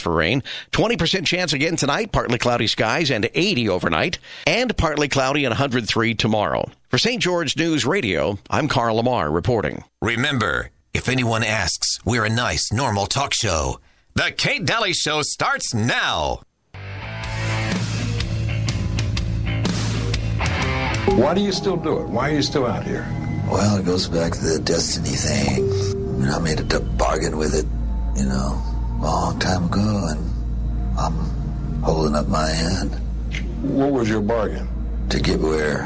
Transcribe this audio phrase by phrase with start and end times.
[0.00, 0.42] for rain.
[0.72, 6.14] 20% chance again tonight, partly cloudy skies and 80 overnight, and partly cloudy and 103
[6.14, 6.70] tomorrow.
[6.88, 7.20] For St.
[7.20, 9.84] George News Radio, I'm Carl Lamar reporting.
[10.00, 13.80] Remember, if anyone asks, we're a nice, normal talk show.
[14.14, 16.42] The Kate Dalley Show starts now.
[21.16, 22.08] Why do you still do it?
[22.08, 23.06] Why are you still out here?
[23.50, 25.64] Well, it goes back to the destiny thing.
[25.64, 27.66] I, mean, I made a bargain with it,
[28.18, 31.14] you know, a long time ago, and I'm
[31.82, 32.94] holding up my end.
[33.62, 34.68] What was your bargain?
[35.10, 35.84] To get where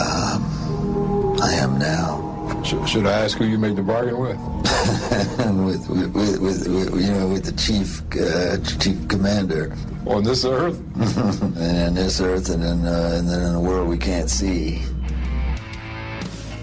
[0.00, 2.32] um, I am now.
[2.64, 4.36] Sh- should I ask who you made the bargain with?
[5.38, 9.76] with, with, with, with, you know, with the chief uh, chief commander.
[10.06, 10.78] On this earth?
[10.96, 14.82] and on this earth, and then uh, and then in a world we can't see.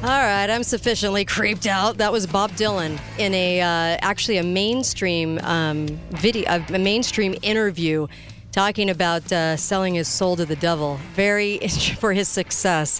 [0.03, 1.97] All right, I'm sufficiently creeped out.
[1.97, 8.07] That was Bob Dylan in a uh, actually a mainstream um, video, a mainstream interview,
[8.51, 10.99] talking about uh, selling his soul to the devil.
[11.13, 11.59] Very
[11.99, 12.99] for his success.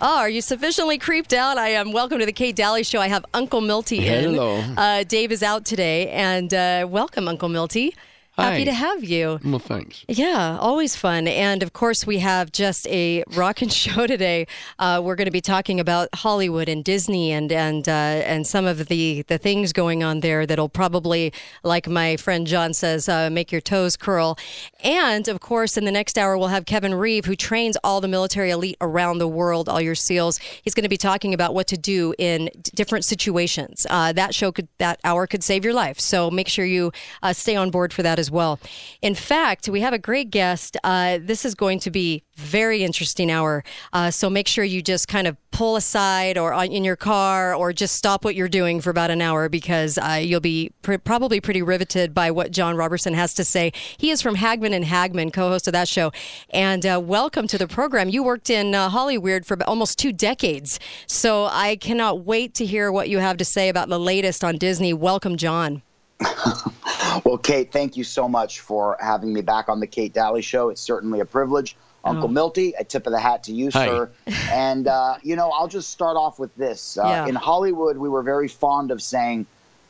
[0.00, 1.58] Oh, are you sufficiently creeped out?
[1.58, 1.92] I am.
[1.92, 3.00] Welcome to the Kate Dalley Show.
[3.00, 4.32] I have Uncle Milty in.
[4.32, 4.60] Hello.
[4.78, 7.94] Uh, Dave is out today, and uh, welcome, Uncle Milty.
[8.36, 9.38] Happy to have you.
[9.44, 10.04] Well, thanks.
[10.08, 11.28] Yeah, always fun.
[11.28, 14.46] And of course, we have just a rockin' show today.
[14.78, 18.66] Uh, we're going to be talking about Hollywood and Disney and and uh, and some
[18.66, 21.32] of the the things going on there that'll probably,
[21.64, 24.38] like my friend John says, uh, make your toes curl.
[24.82, 28.08] And of course, in the next hour, we'll have Kevin Reeve, who trains all the
[28.08, 30.38] military elite around the world, all your SEALs.
[30.62, 33.86] He's going to be talking about what to do in d- different situations.
[33.90, 36.00] Uh, that show could that hour could save your life.
[36.00, 36.92] So make sure you
[37.22, 38.60] uh, stay on board for that as well.
[39.02, 40.76] In fact, we have a great guest.
[40.84, 43.64] Uh, this is going to be very interesting hour.
[43.92, 47.54] Uh, so make sure you just kind of pull aside or on, in your car
[47.54, 50.96] or just stop what you're doing for about an hour because uh, you'll be pr-
[50.96, 53.72] probably pretty riveted by what Jon Robberson has to say.
[53.98, 56.12] He is from Hagmann and Hagmann, co-host of that show.
[56.50, 58.08] And uh, welcome to the program.
[58.08, 60.78] You worked in uh, Hollywood for almost two decades.
[61.06, 64.56] So I cannot wait to hear what you have to say about the latest on
[64.56, 64.94] Disney.
[64.94, 65.82] Welcome, Jon.
[67.24, 70.68] Well, Kate, thank you so much for having me back on the Kate Dalley Show.
[70.68, 71.76] It's certainly a privilege.
[72.04, 72.28] Uncle Oh.
[72.28, 73.86] Milty, a tip of the hat to you, Hi.
[73.86, 74.10] sir.
[74.52, 76.96] And, uh, you know, I'll just start off with this.
[76.96, 77.26] Uh, Yeah.
[77.26, 79.46] In Hollywood, we were very fond of saying,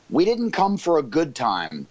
[0.08, 1.86] we didn't come for a good time.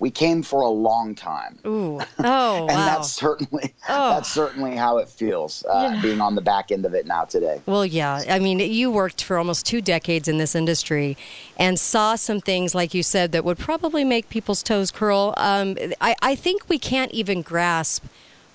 [0.00, 1.58] We came for a long time.
[1.66, 2.00] Ooh.
[2.20, 2.86] Oh, and wow.
[2.86, 4.10] that's certainly Oh.
[4.10, 6.02] that's certainly how it feels uh, Yeah.
[6.02, 7.60] being on the back end of it now today.
[7.66, 8.22] Well, yeah.
[8.28, 11.16] I mean, you worked for almost two decades in this industry
[11.56, 15.34] and saw some things, like you said, that would probably make people's toes curl.
[15.36, 18.04] Um, I, I think we can't even grasp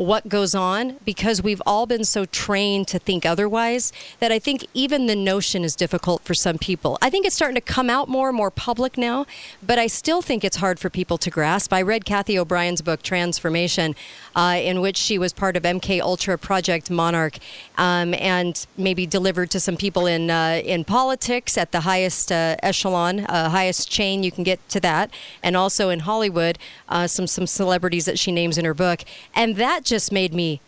[0.03, 4.65] what goes on because we've all been so trained to think otherwise that I think
[4.73, 6.97] even the notion is difficult for some people.
[7.01, 9.25] I think it's starting to come out more and more public now,
[9.65, 11.71] but I still think it's hard for people to grasp.
[11.71, 13.95] I read Kathy O'Brien's book Trance Formation,
[14.35, 17.37] uh, in which she was part of MK Ultra Project Monarch,
[17.77, 22.55] um, and maybe delivered to some people in uh, in politics at the highest uh,
[22.61, 26.57] echelon, uh, highest chain you can get to that, and also in Hollywood,
[26.89, 29.03] uh, some some celebrities that she names in her book,
[29.33, 30.59] and that just made me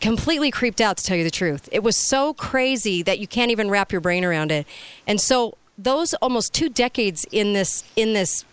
[0.00, 1.68] completely creeped out to tell you the truth.
[1.72, 4.66] It was so crazy that you can't even wrap your brain around it.
[5.06, 8.44] And so those almost two decades in this in this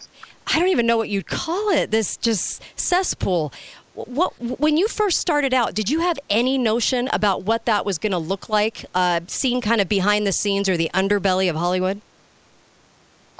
[0.47, 1.91] I don't even know what you'd call it.
[1.91, 3.53] This just cesspool.
[3.94, 7.97] What when you first started out, did you have any notion about what that was
[7.97, 8.85] going to look like?
[8.95, 12.01] Uh, seeing kind of behind the scenes or the underbelly of Hollywood.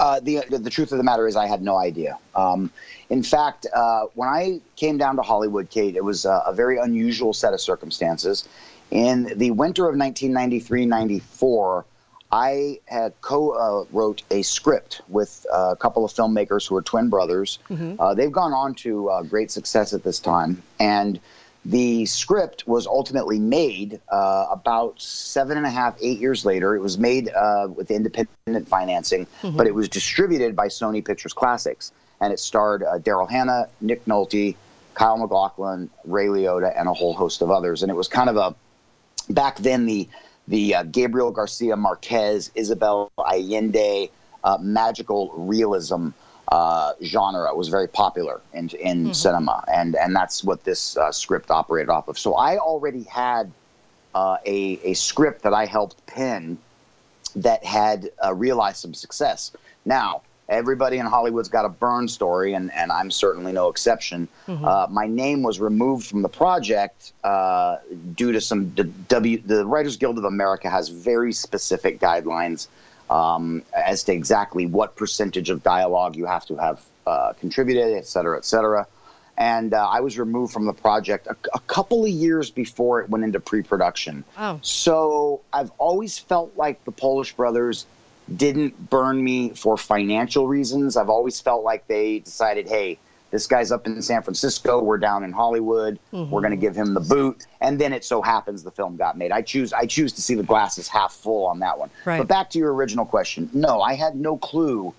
[0.00, 2.18] Uh, the the truth of the matter is, I had no idea.
[2.34, 2.70] Um,
[3.10, 6.78] in fact, uh, when I came down to Hollywood, Kate, it was a, a very
[6.78, 8.48] unusual set of circumstances.
[8.90, 11.84] In the winter of 1993-94,
[12.32, 17.58] I had co-wrote a script with a couple of filmmakers who are twin brothers.
[18.00, 21.20] Uh, they've gone on to uh, great success at this time, and
[21.64, 26.74] the script was ultimately made uh, about seven and a half, eight years later.
[26.74, 31.92] It was made uh, with independent financing, but it was distributed by Sony Pictures Classics,
[32.20, 34.56] and it starred uh, Daryl Hannah, Nick Nolte,
[34.94, 37.82] Kyle MacLachlan, Ray Liotta, and a whole host of others.
[37.82, 38.54] And it was kind of a
[39.32, 40.08] back then the
[40.48, 44.10] the uh, Gabriel Garcia Marquez, Isabel Allende
[44.42, 46.08] uh, magical realism
[46.50, 51.50] uh, genre was very popular in in cinema, and and that's what this uh, script
[51.50, 52.18] operated off of.
[52.18, 53.50] So I already had
[54.14, 56.58] uh, a a script that I helped pen
[57.36, 59.52] that had uh, realized some success.
[59.84, 64.26] Now, everybody in Hollywood's got a burn story, and, and I'm certainly no exception.
[64.66, 67.76] Uh, my name was removed from the project uh,
[68.16, 69.40] due to some the W.
[69.46, 72.66] The Writers Guild of America has very specific guidelines
[73.10, 78.06] um, as to exactly what percentage of dialogue you have to have uh, contributed, et
[78.06, 78.86] cetera, et cetera.
[79.40, 83.08] and uh, I was removed from the project a, a couple of years before it
[83.08, 84.22] went into pre-production.
[84.38, 84.60] Oh.
[84.62, 87.86] So I've always felt like the Polish brothers
[88.36, 90.96] didn't burn me for financial reasons.
[90.96, 92.98] I've always felt like they decided, hey,
[93.30, 96.94] this guy's up in San Francisco, we're down in Hollywood, we're going to give him
[96.94, 99.30] the boot, and then it so happens the film got made.
[99.30, 101.90] I choose I choose to see the glasses half full on that one.
[102.04, 102.18] Right.
[102.18, 104.92] But back to your original question, no, I had no clue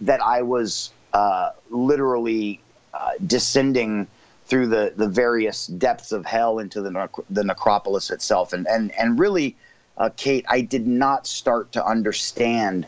[0.00, 2.60] that I was uh, literally
[2.94, 4.06] uh, descending
[4.46, 8.90] through the, the various depths of hell into the nec- the necropolis itself, and and
[8.92, 9.56] and really,
[9.98, 12.86] uh, Kate, I did not start to understand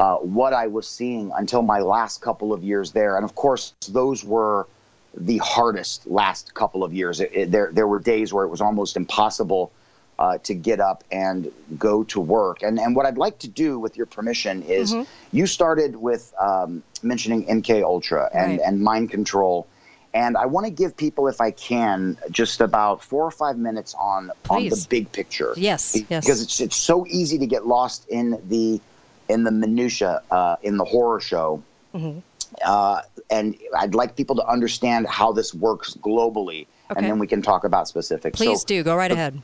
[0.00, 3.74] uh, what I was seeing until my last couple of years there, and of course,
[3.86, 4.66] those were
[5.14, 7.20] the hardest last couple of years.
[7.20, 9.70] It, it, there there were days where it was almost impossible
[10.18, 12.62] uh, to get up and go to work.
[12.62, 14.94] And and what I'd like to do, with your permission, is
[15.32, 18.60] you started with um, mentioning MK Ultra and Right.
[18.66, 19.66] and mind control.
[20.12, 23.94] And I want to give people, if I can, just about four or five minutes
[24.00, 25.52] on on the big picture.
[25.58, 26.24] Yes, yes.
[26.24, 28.80] Because it's it's so easy to get lost in the
[29.30, 31.62] in the minutia uh, in the horror show.
[31.94, 32.18] Mm-hmm.
[32.64, 36.98] Uh, and I'd like people to understand how this works globally, Okay.
[36.98, 38.36] and then we can talk about specifics.
[38.36, 38.82] Please So, do.
[38.82, 39.40] Go right ahead.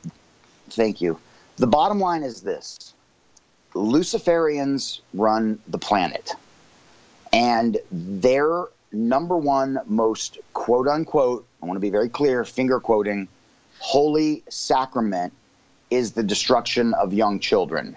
[0.71, 1.17] Thank you.
[1.55, 2.93] The bottom line is this
[3.73, 6.33] Luciferians run the planet.
[7.31, 13.27] And their number one most quote unquote, I want to be very clear, finger quoting,
[13.79, 15.31] holy sacrament
[15.89, 17.95] is the destruction of young children.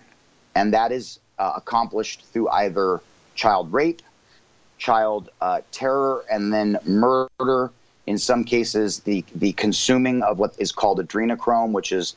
[0.55, 3.01] And that is uh, accomplished through either
[3.35, 4.03] child rape,
[4.79, 7.71] child uh, terror, and then murder.
[8.07, 12.15] In some cases, the, the consuming of what is called adrenochrome, which is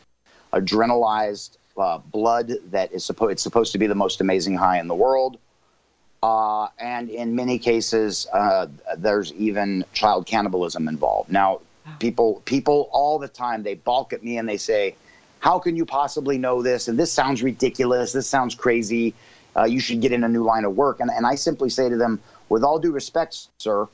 [0.52, 4.88] adrenalized uh, blood that is supposed it's supposed to be the most amazing high in
[4.88, 5.38] the world.
[6.22, 8.68] Uh, and in many cases, uh,
[8.98, 11.32] there's even child cannibalism involved.
[11.32, 11.62] Now,
[12.00, 14.96] people people all the time they balk at me and they say,
[15.44, 16.88] "How can you possibly know this?
[16.88, 18.14] And this sounds ridiculous.
[18.14, 19.14] This sounds crazy.
[19.58, 21.90] Uh, you should get in a new line of work." And and I simply say
[21.90, 23.88] to them, with all due respect, sir,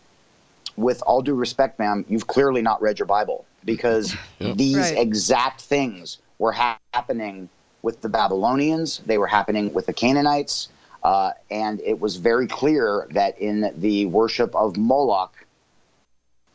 [0.78, 4.98] with all due respect, ma'am, you've clearly not read your Bible because these Right.
[5.08, 7.50] exact things were hap- happening
[7.82, 9.00] with the Babylonians.
[9.08, 10.70] They were happening with the Canaanites.
[11.04, 15.34] Uh, and it was very clear that in the worship of Moloch,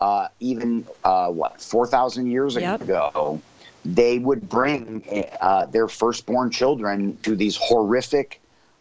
[0.01, 2.83] uh, even uh, what, 4,000 years Yep.
[2.83, 3.41] ago,
[3.85, 5.05] they would bring
[5.41, 8.41] uh, their firstborn children to these horrific.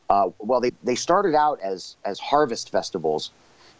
[0.09, 3.31] Uh, well, they, they started out as, as harvest festivals.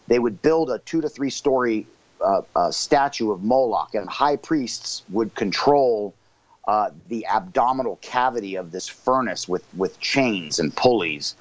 [0.08, 1.88] They would build a two to three story
[2.22, 6.14] uh, uh, statue of Moloch, and high priests would control
[6.68, 11.36] uh, the abdominal cavity of this furnace with, with chains and pulleys.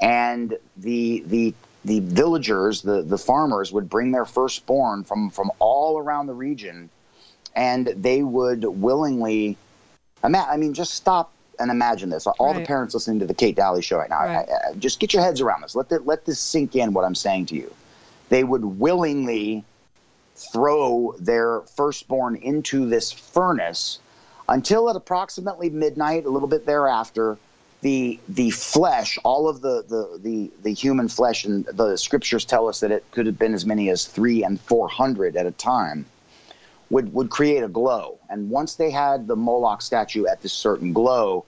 [0.00, 1.54] And the, the,
[1.84, 6.90] the villagers, the, the farmers, would bring their firstborn from, from all around the region,
[7.54, 9.56] and they would willingly.
[10.22, 12.26] I mean, just stop and imagine this.
[12.26, 14.48] All the parents listening to the Kate Dalley show right now, Right.
[14.48, 15.74] I- I- just get your heads around this.
[15.74, 17.72] Let, the, let this sink in what I'm saying to you.
[18.30, 19.64] They would willingly
[20.36, 23.98] throw their firstborn into this furnace
[24.48, 27.38] until at approximately midnight, a little bit thereafter,
[27.82, 32.66] the the flesh, all of the the the, the human flesh, and the scriptures tell
[32.66, 35.50] us that it could have been as many as three and four hundred at a
[35.50, 36.06] time,
[36.90, 38.18] would would create a glow.
[38.30, 41.44] And once they had the Moloch statue at this certain glow,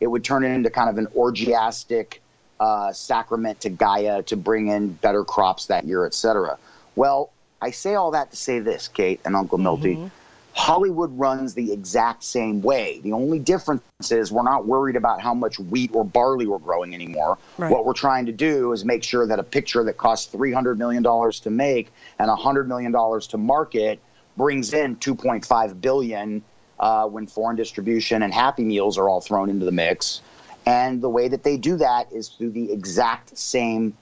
[0.00, 2.20] it would turn it into kind of an orgiastic
[2.60, 6.58] uh, sacrament to Gaia to bring in better crops that year, etc.
[6.94, 10.10] Well, I say all that to say this, Kate and Uncle Milty.
[10.56, 12.98] Hollywood runs the exact same way.
[13.02, 16.94] The only difference is we're not worried about how much wheat or barley we're growing
[16.94, 17.36] anymore.
[17.58, 17.70] Right.
[17.70, 21.02] What we're trying to do is make sure that a picture that costs $300 million
[21.02, 24.00] to make and $100 million to market
[24.36, 26.42] brings in 2.5 billion
[26.78, 30.20] uh, when foreign distribution and Happy Meals are all thrown into the mix.
[30.66, 33.96] And the way that they do that is through the exact same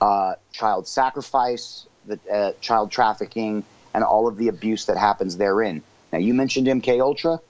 [0.00, 5.82] uh, child sacrifice, the uh, child trafficking, and all of the abuse that happens therein.
[6.12, 7.40] Now, you mentioned MK Ultra.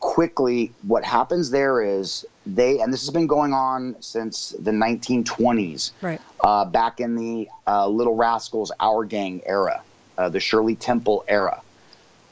[0.00, 5.92] Quickly, what happens there is they, and this has been going on since the 1920s,
[6.02, 6.20] Right.
[6.44, 9.82] uh, back in the uh, Little Rascals Our Gang era,
[10.18, 11.62] uh, the Shirley Temple era.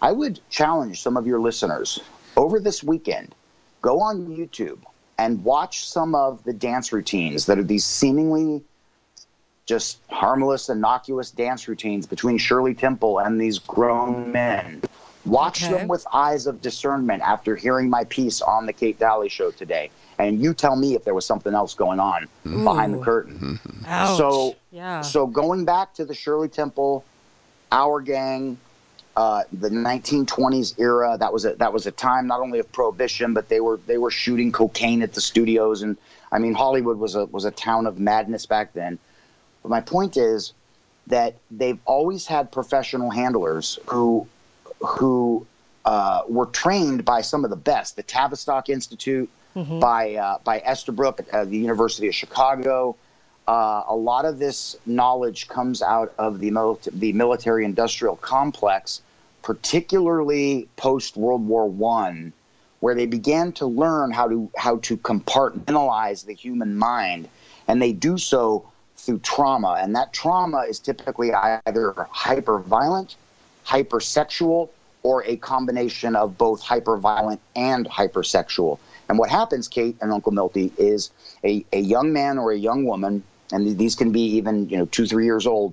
[0.01, 2.01] I would challenge some of your listeners
[2.37, 3.35] over this weekend
[3.83, 4.79] go on YouTube
[5.19, 8.63] and watch some of the dance routines that are these seemingly
[9.67, 14.83] just harmless, innocuous dance routines between Shirley Temple and these grown men.
[15.27, 15.75] Watch Okay.
[15.75, 19.91] them with eyes of discernment after hearing my piece on the Kate Dalley show today.
[20.19, 23.61] And you tell me if there was something else going on behind the curtain.
[23.87, 24.17] Ouch.
[24.17, 25.03] So, yeah.
[25.03, 27.05] so going back to the Shirley Temple,
[27.71, 28.57] Our Gang,
[29.19, 31.17] uh, the 1920s era.
[31.19, 33.99] That was a that was a time not only of prohibition, but they were they
[33.99, 35.97] were shooting cocaine at the studios, and
[36.31, 38.97] I mean Hollywood was a was a town of madness back then.
[39.65, 40.53] But my point is
[41.09, 44.29] that they've always had professional handlers who
[44.79, 45.45] who
[45.85, 47.97] uh, were trained by some of the best.
[47.97, 49.29] The Tavistock Institute,
[49.81, 52.95] by uh, by Estabrook at the University of Chicago.
[53.49, 59.01] Uh, a lot of this knowledge comes out of the, mili- the military industrial complex,
[59.49, 62.35] particularly post World War One,
[62.81, 67.31] where they began to learn how to how to compartmentalize the human mind,
[67.67, 73.17] and they do so through trauma, and that trauma is typically either hyper violent,
[73.65, 74.69] hypersexual,
[75.03, 78.79] or a combination of both hyperviolent and hypersexual.
[79.09, 81.11] And what happens, Kate and Uncle Milty, is
[81.43, 84.85] a, a young man or a young woman, and these can be even you know
[84.85, 85.73] two three years old,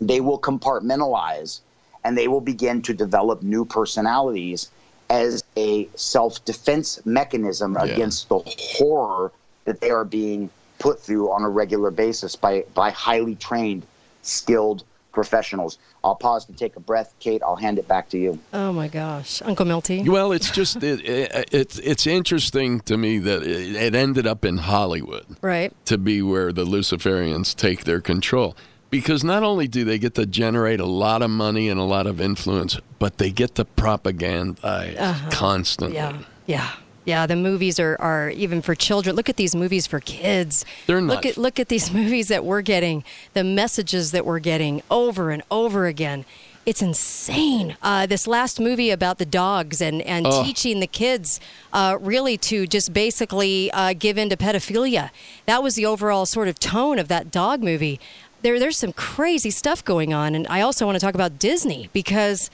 [0.00, 1.60] they will compartmentalize
[2.08, 4.70] and they will begin to develop new personalities
[5.10, 9.30] as a self defense mechanism against the horror
[9.66, 10.48] that they are being
[10.78, 13.82] put through on a regular basis by, by highly trained,
[14.22, 15.76] skilled professionals.
[16.02, 17.12] I'll pause to take a breath.
[17.20, 18.38] Kate, I'll hand it back to you.
[18.54, 20.08] Oh my gosh, Uncle Milty.
[20.08, 24.46] Well, it's just it, it, it's it's interesting to me that it, it ended up
[24.46, 25.74] in Hollywood Right.
[25.84, 28.56] to be where the Luciferians take their control.
[28.90, 32.06] Because not only do they get to generate a lot of money and a lot
[32.06, 35.98] of influence, but they get to propagandize constantly.
[35.98, 36.18] Uh-huh.
[36.46, 36.56] Yeah.
[36.58, 36.70] Yeah.
[37.04, 39.16] Yeah, the movies are, are even for children.
[39.16, 40.66] Look at these movies for kids.
[40.86, 41.14] They're not.
[41.16, 43.02] look at look at these movies that we're getting,
[43.32, 46.26] the messages that we're getting over and over again.
[46.66, 47.78] It's insane.
[47.80, 50.44] Uh, this last movie about the dogs and, and Oh.
[50.44, 51.40] teaching the kids
[51.72, 55.08] uh, really to just basically uh, give in to pedophilia.
[55.46, 57.98] That was the overall sort of tone of that dog movie.
[58.42, 60.34] There, there's some crazy stuff going on.
[60.34, 62.50] And I also want to talk about Disney because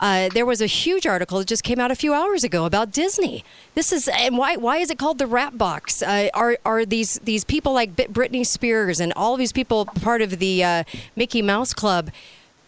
[0.00, 2.90] uh, there was a huge article that just came out a few hours ago about
[2.90, 3.44] Disney.
[3.74, 6.02] This is and why why is it called the Rat Box?
[6.02, 10.38] Uh, are are these these people like Britney Spears and all these people part of
[10.38, 10.84] the uh,
[11.16, 12.10] Mickey Mouse Club?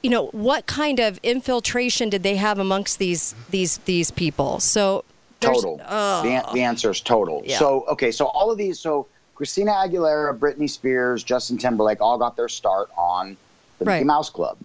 [0.02, 4.60] You know what kind of infiltration did they have amongst these these these people?
[4.60, 5.04] So
[5.40, 5.80] Total.
[5.84, 6.24] Ugh.
[6.24, 7.42] the, the answer is total.
[7.44, 7.58] Yeah.
[7.58, 9.06] So, okay, so all of these, so
[9.36, 13.36] Christina Aguilera, Britney Spears, Justin Timberlake all got their start on
[13.78, 14.56] the Mickey Mouse Club.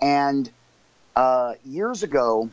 [0.00, 0.50] And
[1.14, 2.48] uh, years ago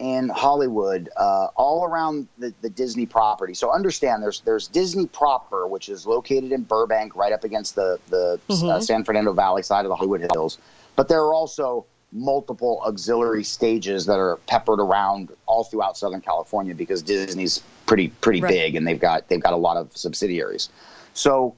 [0.00, 3.54] in Hollywood, uh, all around the, the Disney property.
[3.54, 7.98] So understand, there's there's Disney proper, which is located in Burbank, right up against the
[8.08, 10.58] the uh, San Fernando Valley side of the Hollywood Hills.
[10.96, 16.74] But there are also multiple auxiliary stages that are peppered around all throughout Southern California
[16.74, 18.50] because Disney's pretty pretty Right.
[18.50, 20.70] big and they've got they've got a lot of subsidiaries.
[21.14, 21.54] So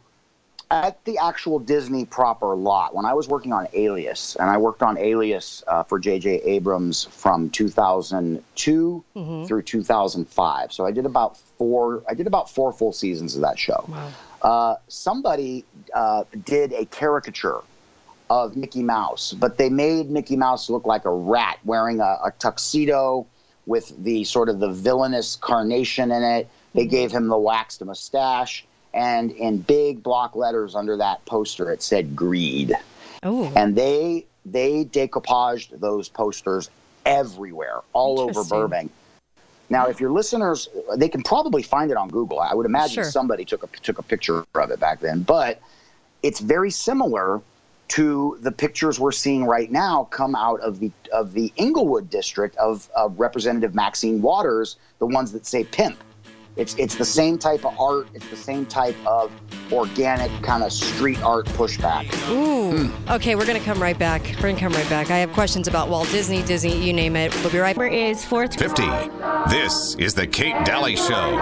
[0.71, 4.83] at the actual Disney proper lot, when I was working on Alias, and I worked
[4.83, 6.43] on Alias uh, for J.J.
[6.43, 9.05] Abrams from 2002
[9.47, 10.73] through 2005.
[10.73, 12.03] So I did about four.
[12.09, 13.89] I did about four full seasons of that show.
[14.43, 17.61] Uh, somebody uh, did a caricature
[18.29, 22.33] of Mickey Mouse, but they made Mickey Mouse look like a rat wearing a, a
[22.39, 23.27] tuxedo
[23.67, 26.49] with the sort of the villainous carnation in it.
[26.75, 31.83] They gave him the waxed mustache, and in big block letters under that poster, it
[31.83, 32.75] said "greed."
[33.23, 36.71] oh And they they decoupaged those posters
[37.05, 38.43] everywhere, all over.
[38.43, 38.91] Burbank.
[39.69, 42.41] Now, if your listeners, they can probably find it on Google.
[42.41, 43.11] I would imagine Sure.
[43.11, 45.61] somebody took a took a picture of it back then, but
[46.23, 47.41] it's very similar
[47.89, 52.57] to the pictures we're seeing right now come out of the of the Inglewood district
[52.57, 55.97] of, of Representative Maxine Waters, the ones that say pimp.
[56.57, 58.09] It's it's the same type of art.
[58.15, 59.31] It's the same type of
[59.73, 62.07] organic kind of street art pushback.
[62.31, 62.89] Ooh.
[62.89, 63.13] Hmm.
[63.13, 64.23] Okay, we're gonna come right back.
[64.37, 65.11] We're gonna come right back.
[65.11, 67.35] I have questions about Walt Disney, Disney, you name it.
[67.37, 67.91] We'll be right back.
[67.91, 68.91] Number is 420.
[68.91, 69.55] 50.
[69.55, 71.37] This is the Kate Dalley Show.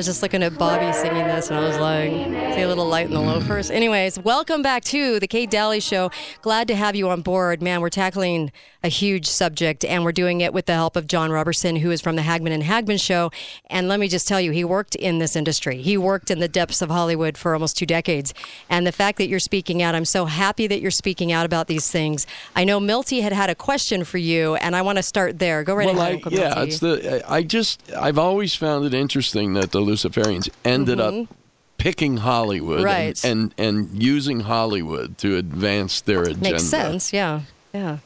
[0.00, 2.10] Was just looking at Bobby singing this, and I was like,
[2.54, 6.10] "See a little light in the loafers." Anyways, welcome back to the Kate Dalley Show.
[6.40, 7.82] Glad to have you on board, man.
[7.82, 8.50] We're tackling
[8.82, 12.00] a huge subject, and we're doing it with the help of Jon Robberson, who is
[12.00, 13.30] from the Hagmann and Hagmann Show.
[13.68, 15.82] And let me just tell you, he worked in this industry.
[15.82, 18.32] He worked in the depths of Hollywood for almost two decades.
[18.70, 21.66] And the fact that you're speaking out, I'm so happy that you're speaking out about
[21.66, 22.26] these things.
[22.56, 25.62] I know Milty had had a question for you, and I want to start there.
[25.62, 26.70] Go right well, ahead, I, yeah, Milty.
[26.70, 27.30] it's the.
[27.30, 31.14] I just I've always found it interesting that the Luciferians ended up
[31.78, 32.84] picking Hollywood Mm-hmm.
[32.84, 33.24] Right.
[33.24, 36.40] and, and and using Hollywood to advance their agenda.
[36.50, 37.12] Makes sense.
[37.12, 37.40] Yeah.
[37.74, 37.98] Yeah.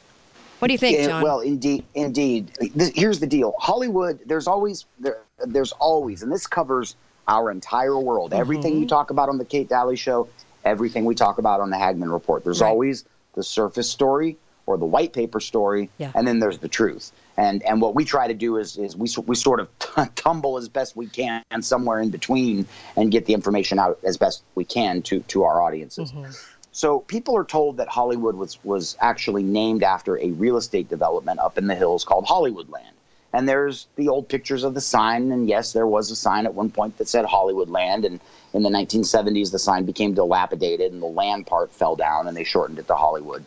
[0.59, 1.21] What do you think, Yeah, Jon?
[1.23, 2.51] Well, indeed, indeed.
[2.59, 4.19] Th- Here's the deal: Hollywood.
[4.25, 6.95] There's always there, there's always, and this covers
[7.27, 8.33] our entire world.
[8.33, 8.83] Everything Mm-hmm.
[8.83, 10.27] you talk about on the Kate Dalley Show,
[10.63, 12.43] everything we talk about on the Hagmann Report.
[12.43, 12.69] There's Right.
[12.69, 13.03] always
[13.35, 16.11] the surface story or the white paper story, Yeah.
[16.15, 17.11] and then there's the truth.
[17.37, 19.69] And and what we try to do is is we we sort of
[20.15, 24.43] tumble as best we can somewhere in between and get the information out as best
[24.55, 26.11] we can to to our audiences.
[26.11, 26.31] Mm-hmm.
[26.71, 31.39] So people are told that Hollywood was was actually named after a real estate development
[31.39, 32.91] up in the hills called Hollywoodland.
[33.33, 36.53] And there's the old pictures of the sign, and yes, there was a sign at
[36.53, 38.05] one point that said Hollywoodland.
[38.05, 38.21] And
[38.53, 42.45] in the 1970s, the sign became dilapidated, and the land part fell down, and they
[42.45, 43.43] shortened it to Hollywood.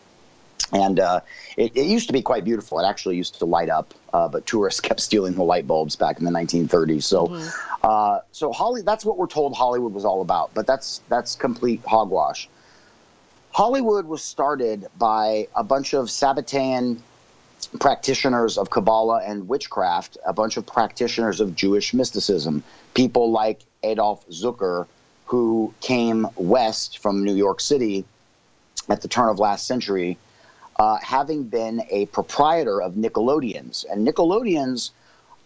[0.72, 1.20] And uh,
[1.56, 2.78] it, it used to be quite beautiful.
[2.78, 6.18] It actually used to light up, uh, but tourists kept stealing the light bulbs back
[6.18, 7.04] in the 1930s.
[7.04, 7.26] So,
[7.82, 10.52] uh, so Holly, that's what we're told Hollywood was all about.
[10.54, 12.48] But that's that's complete hogwash.
[13.50, 17.00] Hollywood was started by a bunch of Sabbatean
[17.80, 22.62] practitioners of Kabbalah and witchcraft, a bunch of practitioners of Jewish mysticism,
[22.94, 24.86] people like Adolph Zukor,
[25.26, 28.04] who came west from New York City
[28.88, 30.16] at the turn of last century,
[30.78, 33.84] uh, having been a proprietor of Nickelodeons.
[33.90, 34.90] And Nickelodeons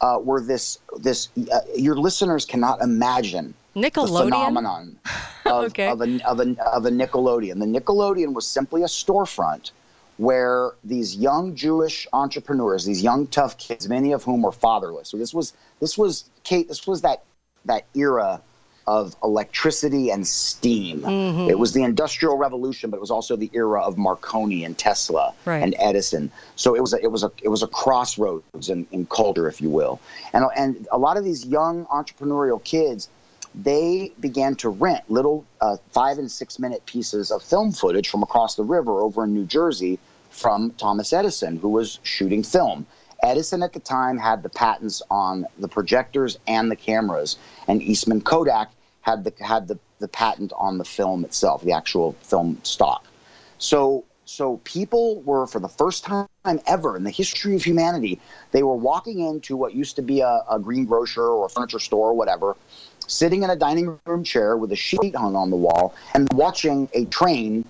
[0.00, 4.24] uh, were this this uh, your listeners cannot imagine the Nickelodeon?
[4.24, 4.98] phenomenon
[5.46, 5.88] of, Okay.
[5.88, 7.58] of, a, of, a, of a Nickelodeon.
[7.60, 9.70] The Nickelodeon was simply a storefront
[10.18, 15.08] where these young Jewish entrepreneurs, these young tough kids, many of whom were fatherless.
[15.08, 16.68] So this was this was Kate.
[16.68, 17.22] This was that
[17.64, 18.40] that era
[18.86, 21.04] of electricity and steam.
[21.48, 25.34] It was the Industrial Revolution, but it was also the era of Marconi and Tesla
[25.44, 25.62] Right.
[25.62, 26.30] and Edison.
[26.56, 29.60] So it was a, it was a it was a crossroads in, in culture, if
[29.60, 30.00] you will.
[30.32, 33.08] And and a lot of these young entrepreneurial kids,
[33.54, 38.22] they began to rent little uh, five and six minute pieces of film footage from
[38.22, 39.98] across the river over in New Jersey
[40.30, 42.86] from Thomas Edison, who was shooting film.
[43.22, 47.36] Edison at the time had the patents on the projectors and the cameras,
[47.68, 48.70] and Eastman Kodak
[49.02, 53.06] had the had the, the patent on the film itself, the actual film stock.
[53.58, 56.26] So so people were for the first time
[56.66, 58.20] ever in the history of humanity,
[58.50, 62.10] they were walking into what used to be a, a greengrocer or a furniture store
[62.10, 62.56] or whatever,
[63.06, 66.88] sitting in a dining room chair with a sheet hung on the wall and watching
[66.94, 67.64] a train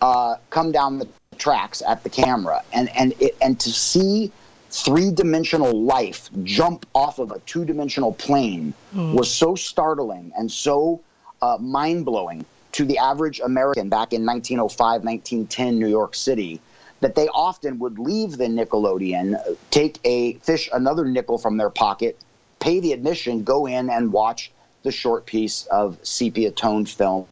[0.00, 4.32] uh, come down the tracks at the camera and and it and to see
[4.70, 11.00] three-dimensional life jump off of a two-dimensional plane was so startling and so
[11.42, 16.60] uh, mind-blowing to the average American back in 1905, 1910 New York City
[17.00, 22.18] that they often would leave the Nickelodeon, take a fish another nickel from their pocket,
[22.58, 24.50] pay the admission, go in and watch
[24.82, 27.26] the short piece of sepia toned film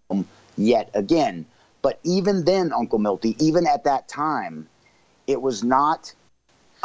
[0.57, 1.47] yet again.
[1.83, 4.69] But even then, Uncle Milty, even at that time,
[5.27, 6.13] it was not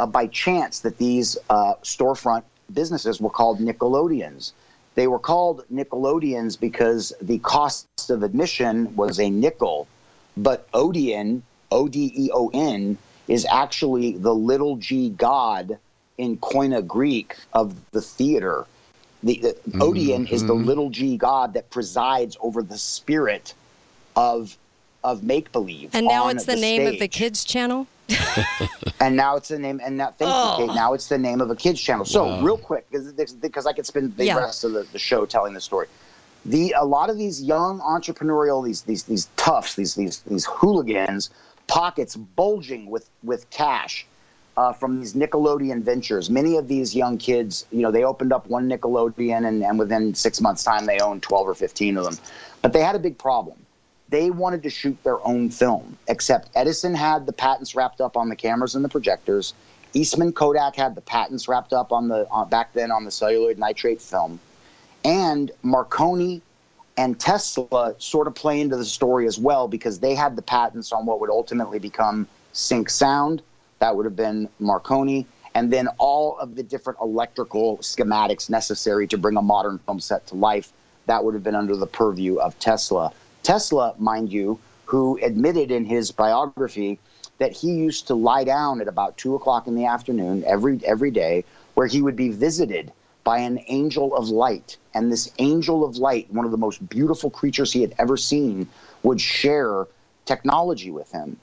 [0.00, 4.52] uh, by chance that these uh, storefront businesses were called Nickelodeons.
[4.94, 9.86] They were called Nickelodeons because the cost of admission was a nickel,
[10.36, 12.96] but Odeon, O D E O N,
[13.28, 15.78] is actually the little g god
[16.16, 18.66] in Koine Greek of the theater.
[19.22, 23.52] The, the Odeon is the little g god that presides over the spirit
[24.16, 24.56] of
[25.04, 25.90] of make believe.
[25.94, 27.86] And now it's the, name of the kids channel.
[29.00, 29.80] and now it's the name.
[29.84, 30.58] And now, thank Oh.
[30.60, 30.74] you, Kate.
[30.74, 32.04] Now it's the name of a kids channel.
[32.04, 34.36] So real quick, because I could spend the Yeah.
[34.36, 35.86] rest of the, the show telling the story.
[36.46, 41.28] The a lot of these young entrepreneurial these these these toughs these these these hooligans
[41.66, 44.06] pockets bulging with with cash
[44.56, 46.30] uh, from these Nickelodeon ventures.
[46.30, 50.14] Many of these young kids, you know, they opened up one Nickelodeon, and, and within
[50.14, 52.18] six months' time, they owned 12 or 15 of them.
[52.62, 53.64] But they had a big problem.
[54.10, 58.28] They wanted to shoot their own film, except Edison had the patents wrapped up on
[58.28, 59.54] the cameras and the projectors.
[59.94, 64.02] Eastman Kodak had the patents wrapped up on the back then on the celluloid nitrate
[64.02, 64.40] film,
[65.04, 66.42] and Marconi
[66.96, 70.92] and Tesla sort of play into the story as well because they had the patents
[70.92, 73.42] on what would ultimately become Sync Sound.
[73.78, 75.26] That would have been Marconi.
[75.54, 80.26] And then all of the different electrical schematics necessary to bring a modern film set
[80.28, 80.72] to life.
[81.06, 83.12] That would have been under the purview of Tesla.
[83.42, 86.98] Tesla, mind you, who admitted in his biography
[87.38, 91.10] that he used to lie down at about two o'clock in the afternoon every every
[91.10, 92.92] day, where he would be visited
[93.24, 94.76] by an angel of light.
[94.94, 98.68] And this angel of light, one of the most beautiful creatures he had ever seen,
[99.02, 99.86] would share
[100.24, 101.36] technology with him.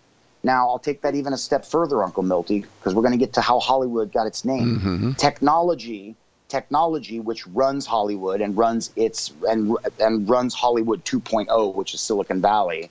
[0.43, 3.33] Now, I'll take that even a step further, Uncle Milty, because we're going to get
[3.33, 4.79] to how Hollywood got its name.
[4.79, 5.11] Mm-hmm.
[5.13, 6.15] Technology,
[6.47, 12.41] technology, which runs Hollywood and runs its and and runs Hollywood 2.0, which is Silicon
[12.41, 12.89] Valley.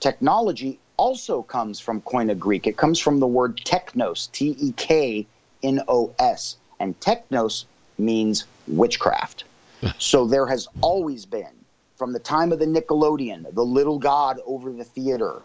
[0.00, 2.66] Technology also comes from Koine Greek.
[2.66, 5.26] It comes from the word teknos, T E K
[5.62, 6.56] N O S.
[6.78, 7.66] And technos
[7.98, 9.44] means witchcraft.
[9.98, 11.52] so there has always been,
[11.96, 15.42] from the time of the Nickelodeon, the little god over the theater,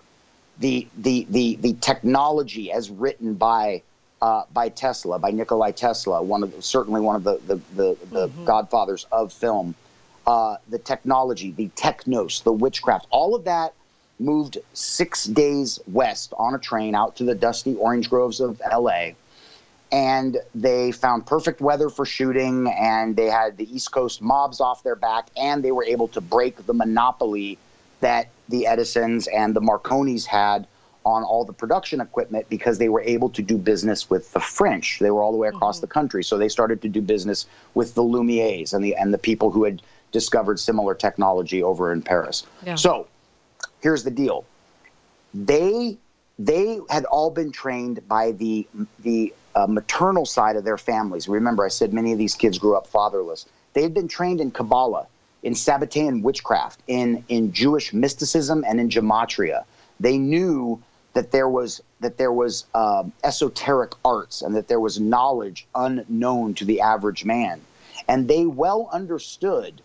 [0.60, 3.82] the the the the technology as written by
[4.26, 7.98] uh, by Tesla, by Nikolai Tesla, one of the, certainly one of the the, the,
[8.10, 9.76] the godfathers of film.
[10.26, 13.76] Uh, the technology, the technos, the witchcraft, all of that
[14.18, 19.10] moved six days west on a train out to the dusty orange groves of LA.
[19.92, 24.82] And they found perfect weather for shooting, and they had the East Coast mobs off
[24.82, 27.60] their back, and they were able to break the monopoly
[28.00, 30.66] that the Edisons and the Marconis had
[31.06, 34.98] on all the production equipment because they were able to do business with the French.
[35.00, 37.94] They were all the way across the country, so they started to do business with
[37.94, 42.46] the Lumieres and the and the people who had discovered similar technology over in Paris.
[42.66, 42.76] Yeah.
[42.76, 43.08] So
[43.82, 44.46] here's the deal:
[45.34, 45.98] they
[46.40, 48.68] they had all been trained by the
[49.00, 51.28] the uh, maternal side of their families.
[51.28, 53.46] Remember, I said many of these kids grew up fatherless.
[53.74, 55.08] They had been trained in Kabbalah,
[55.44, 59.66] in Sabbatean witchcraft, in in Jewish mysticism, and in gematria.
[60.00, 60.82] They knew
[61.16, 66.54] that there was that there was um, esoteric arts and that there was knowledge unknown
[66.54, 67.62] to the average man,
[68.08, 69.82] and they well understood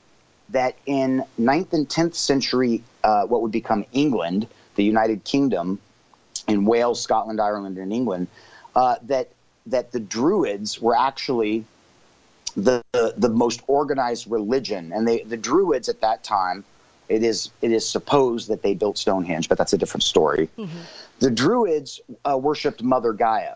[0.51, 5.79] that in 9th and 10th century, uh, what would become England, the United Kingdom,
[6.49, 8.27] in Wales, Scotland, Ireland, and England,
[8.75, 9.29] uh, that
[9.67, 11.65] that the Druids were actually
[12.57, 16.65] the, the the most organized religion, and they the Druids at that time.
[17.09, 20.49] It is it is supposed that they built Stonehenge, but that's a different story.
[21.21, 23.55] The Druids uh, worshipped Mother Gaia.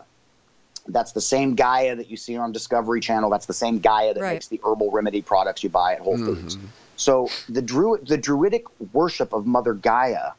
[0.87, 3.29] That's the same Gaia that you see on Discovery Channel.
[3.31, 4.33] That's the same Gaia that Right.
[4.33, 6.59] makes the herbal remedy products you buy at Whole Foods.
[6.95, 10.31] So the Druid, the Druidic worship of Mother Gaia,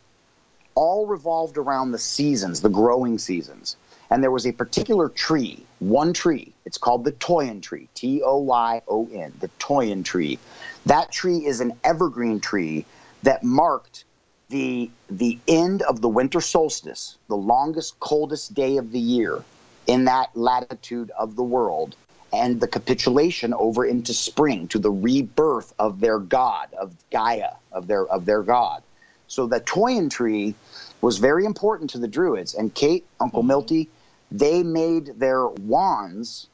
[0.76, 3.76] all revolved around the seasons, the growing seasons.
[4.08, 6.52] And there was a particular tree, one tree.
[6.64, 10.38] It's called the Toyon tree, T O Y O N, the Toyon tree.
[10.86, 12.86] That tree is an evergreen tree
[13.24, 14.04] that marked
[14.48, 19.42] the the end of the winter solstice, the longest, coldest day of the year
[19.86, 21.96] in that latitude of the world,
[22.32, 27.86] and the capitulation over into spring to the rebirth of their god, of Gaia, of
[27.86, 28.82] their of their god.
[29.28, 30.54] So the Toyon tree
[31.00, 33.48] was very important to the Druids, and Kate, Uncle mm-hmm.
[33.48, 33.88] Milty,
[34.30, 36.48] they made their wands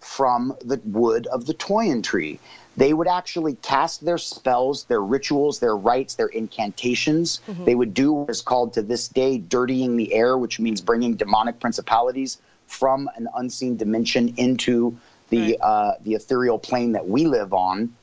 [0.00, 2.38] from the wood of the Toyon tree.
[2.76, 7.40] They would actually cast their spells, their rituals, their rites, their incantations.
[7.64, 11.14] They would do what is called to this day dirtying the air, which means bringing
[11.14, 14.96] demonic principalities from an unseen dimension into
[15.30, 17.94] the uh, the ethereal plane that we live on.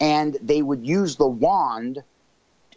[0.00, 2.02] And they would use the wand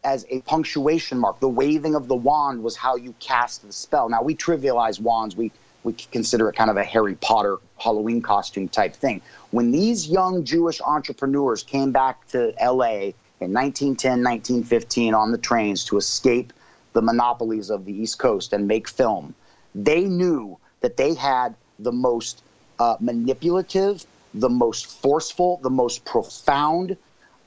[0.04, 1.40] as a punctuation mark.
[1.40, 4.10] The waving of the wand was how you cast the spell.
[4.10, 5.36] Now we trivialize wands.
[5.36, 5.52] We
[5.84, 9.22] we could consider it kind of a Harry Potter Halloween costume type thing.
[9.52, 15.84] When these young Jewish entrepreneurs came back to LA in 1910, 1915 on the trains
[15.86, 16.54] to escape
[16.94, 19.34] the monopolies of the East Coast and make film,
[19.74, 22.44] they knew that they had the most
[22.80, 26.98] uh, manipulative, the most forceful, the most profound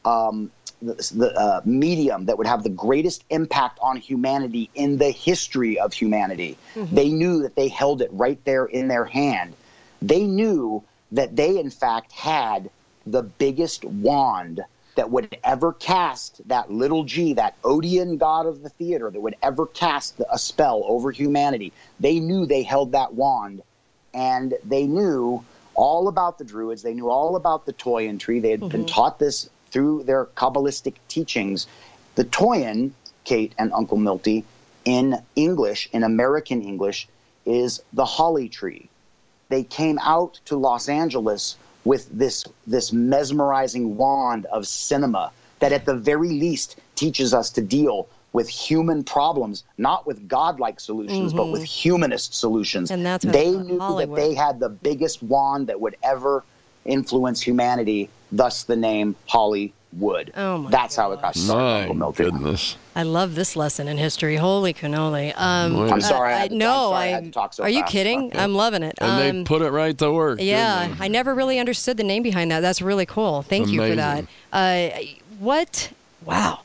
[0.05, 0.51] um,
[0.87, 5.79] the, the uh, medium that would have the greatest impact on humanity in the history
[5.79, 6.57] of humanity.
[6.93, 9.55] They knew that they held it right there in their hand.
[10.03, 12.71] They knew that they, in fact, had
[13.07, 14.65] the biggest wand
[14.97, 19.37] that would ever cast that little g, that Odeon god of the theater, that would
[19.43, 21.73] ever cast a spell over humanity.
[21.99, 23.63] They knew they held that wand,
[24.13, 25.45] and they knew
[25.75, 26.83] all about the Druids.
[26.83, 28.39] They knew all about the Toyon tree.
[28.39, 31.67] They had been taught this through their Kabbalistic teachings.
[32.15, 34.45] The Toyon, Kate and Uncle Milty,
[34.85, 37.09] in English, in American English,
[37.45, 38.89] is the holly tree.
[39.49, 45.85] They came out to Los Angeles with this this mesmerizing wand of cinema that at
[45.87, 51.43] the very least teaches us to deal with human problems, not with godlike solutions, but
[51.43, 51.53] mm-hmm.
[51.53, 52.93] with humanist solutions.
[52.93, 54.17] And that's they knew Hollywood.
[54.17, 56.45] that they had the biggest wand that would ever
[56.85, 60.33] influence humanity, thus the name Hollywood.
[60.37, 62.25] Oh, my That's how it got started, My Uncle Milty.
[62.25, 62.77] goodness.
[62.97, 64.37] I love this lesson in history.
[64.37, 65.33] Holy cannoli.
[65.37, 67.69] Um, I'm sorry I uh, had I'm no, sorry I had to talk so Are
[67.69, 67.93] you fast.
[67.93, 68.37] kidding?
[68.37, 68.95] I'm loving it.
[69.01, 70.39] And they Um, put it right to work.
[70.41, 70.95] Yeah.
[71.01, 72.61] I never really understood the name behind that.
[72.61, 73.43] That's really cool.
[73.43, 74.27] Thank you for that.
[74.53, 74.89] Uh,
[75.39, 75.91] what?
[76.25, 76.61] Wow.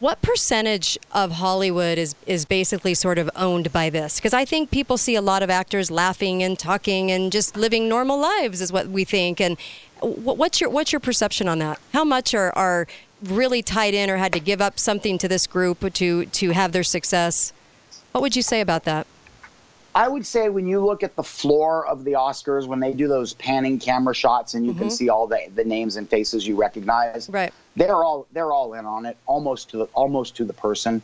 [0.00, 4.16] What percentage of Hollywood is is basically sort of owned by this?
[4.16, 7.88] Because I think people see a lot of actors laughing and talking and just living
[7.88, 9.40] normal lives, is what we think.
[9.40, 11.78] And wh- what's your what's your perception on that?
[11.92, 12.86] How much are are
[13.22, 16.72] really tied in or had to give up something to this group to to have
[16.72, 17.52] their success?
[18.12, 19.06] What would you say about that?
[19.96, 23.06] I would say when you look at the floor of the Oscars, when they do
[23.06, 26.56] those panning camera shots and you can see all the, the names and faces you
[26.56, 27.52] recognize, Right.
[27.76, 31.00] they're all they're all in on it, almost to the almost to the person.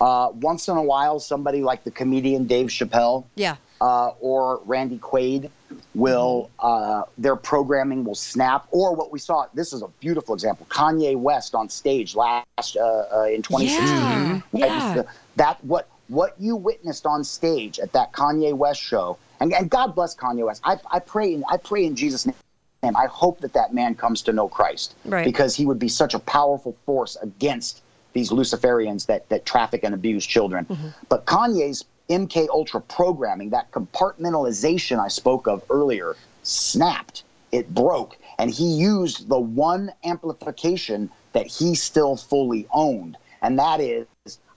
[0.00, 3.56] Uh, once in a while, somebody like the comedian Dave Chappelle Yeah.
[3.82, 5.50] uh, or Randy Quaid
[5.94, 8.66] will uh, their programming will snap.
[8.70, 10.66] Or what we saw, this is a beautiful example.
[10.70, 13.86] Kanye West on stage last uh, uh, in 2016.
[13.88, 14.32] Yeah.
[14.32, 14.42] Right?
[14.52, 14.94] Yeah.
[14.94, 15.06] The-
[15.36, 19.94] that what what you witnessed on stage at that Kanye West show, and, and God
[19.94, 20.60] bless Kanye West.
[20.64, 22.34] I, I pray in I pray in Jesus' name.
[22.82, 25.24] I hope that that man comes to know Christ Right.
[25.24, 27.82] because he would be such a powerful force against
[28.14, 30.66] these Luciferians that that traffic and abuse children.
[31.08, 37.24] But Kanye's MK Ultra programming, that compartmentalization I spoke of earlier, snapped.
[37.52, 43.80] It broke, and he used the one amplification that he still fully owned, and that
[43.80, 44.06] is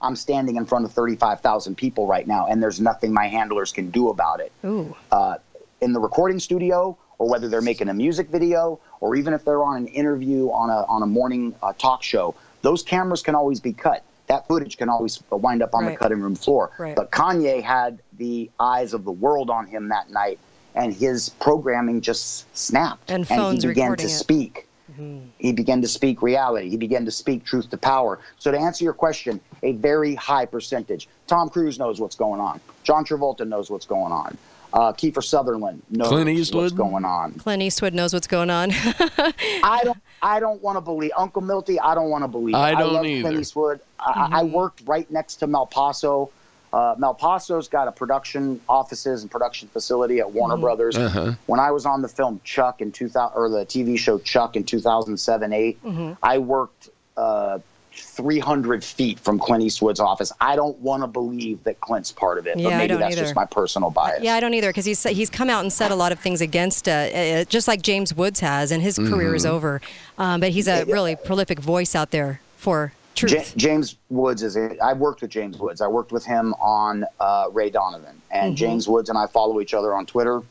[0.00, 3.90] I'm standing in front of 35,000 people right now, and there's nothing my handlers can
[3.90, 4.94] do about it Ooh.
[5.10, 5.38] uh,
[5.80, 9.62] in the recording studio or whether they're making a music video or even if they're
[9.62, 13.60] on an interview on a, on a morning uh, talk show, those cameras can always
[13.60, 14.04] be cut.
[14.26, 15.92] That footage can always wind up on Right.
[15.92, 16.70] the cutting room floor.
[16.78, 16.96] Right.
[16.96, 20.38] But Kanye had the eyes of the world on him that night,
[20.74, 23.10] and his programming just snapped.
[23.10, 24.08] And phones he began to it.
[24.08, 24.66] speak.
[24.92, 25.18] Mm-hmm.
[25.38, 26.68] He began to speak reality.
[26.68, 28.20] He began to speak truth to power.
[28.38, 31.08] So, to answer your question, a very high percentage.
[31.26, 32.60] Tom Cruise knows what's going on.
[32.82, 34.36] John Travolta knows what's going on.
[34.74, 36.76] Uh, Kiefer Sutherland knows Clint what's Eastwood?
[36.76, 37.32] going on.
[37.34, 38.70] Clint Eastwood knows what's going on.
[38.72, 39.98] I don't.
[40.20, 41.78] I don't want to believe Uncle Milty.
[41.78, 42.56] I don't want to believe.
[42.56, 43.22] I don't love either.
[43.22, 43.80] Clint Eastwood.
[44.00, 46.30] I, I worked right next to Malpaso.
[46.72, 50.96] Uh, Malpaso's got a production offices and production facility at Warner Brothers.
[50.96, 51.34] Uh-huh.
[51.46, 54.64] When I was on the film Chuck in 2000 or the TV show Chuck in
[54.64, 55.78] 2007 8,
[56.20, 57.60] I worked uh,
[57.96, 60.32] 300 feet from Clint Eastwood's office.
[60.40, 63.22] I don't want to believe that Clint's part of it, Yeah, but maybe that's either.
[63.22, 64.22] just my personal bias.
[64.22, 66.40] Yeah, I don't either because he's he's come out and said a lot of things
[66.40, 69.80] against, uh, uh, just like James Woods has, and his career is over.
[70.18, 73.32] Um, but he's a really prolific voice out there for truth.
[73.32, 74.56] Ja- James Woods is.
[74.56, 75.80] A, I worked with James Woods.
[75.80, 78.54] I worked with him on uh, Ray Donovan, and Mm-hmm.
[78.56, 80.42] James Woods and I follow each other on Twitter.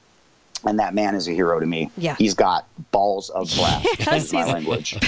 [0.66, 1.92] And that man is a hero to me.
[1.98, 2.16] Yeah.
[2.16, 3.86] he's got balls of brass.
[4.00, 4.98] Yes, my he's- language.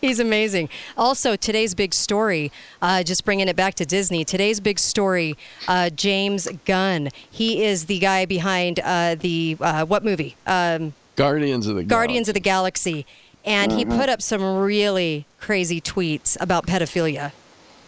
[0.00, 0.68] He's amazing.
[0.96, 2.50] Also, today's big story,
[2.82, 4.24] uh, just bringing it back to Disney.
[4.24, 5.36] Today's big story,
[5.68, 7.08] uh, James Gunn.
[7.30, 10.34] He is the guy behind uh, the uh, what movie?
[10.44, 13.06] Um, Guardians of the Guardians of the Galaxy.
[13.44, 13.96] And he Mm-hmm.
[14.00, 17.30] put up some really crazy tweets about pedophilia.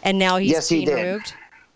[0.05, 1.33] And now he's Yes, he being did.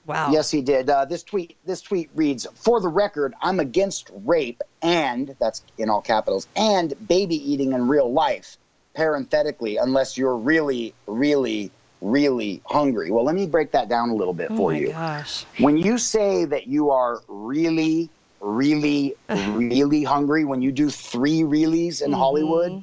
[0.09, 0.33] Wow.
[0.33, 0.89] Yes, he did.
[0.89, 1.57] Uh, this tweet.
[1.67, 6.95] This tweet reads: "For the record, I'm against rape and that's in all capitals and
[7.07, 8.57] baby eating in real life.
[8.95, 14.33] Parenthetically, unless you're really, really, really hungry." Well, let me break that down a little
[14.33, 14.93] bit Oh for my you.
[14.93, 15.45] gosh.
[15.59, 18.09] when you say that you are really,
[18.41, 22.83] really, really hungry, when you do three reallys in Hollywood,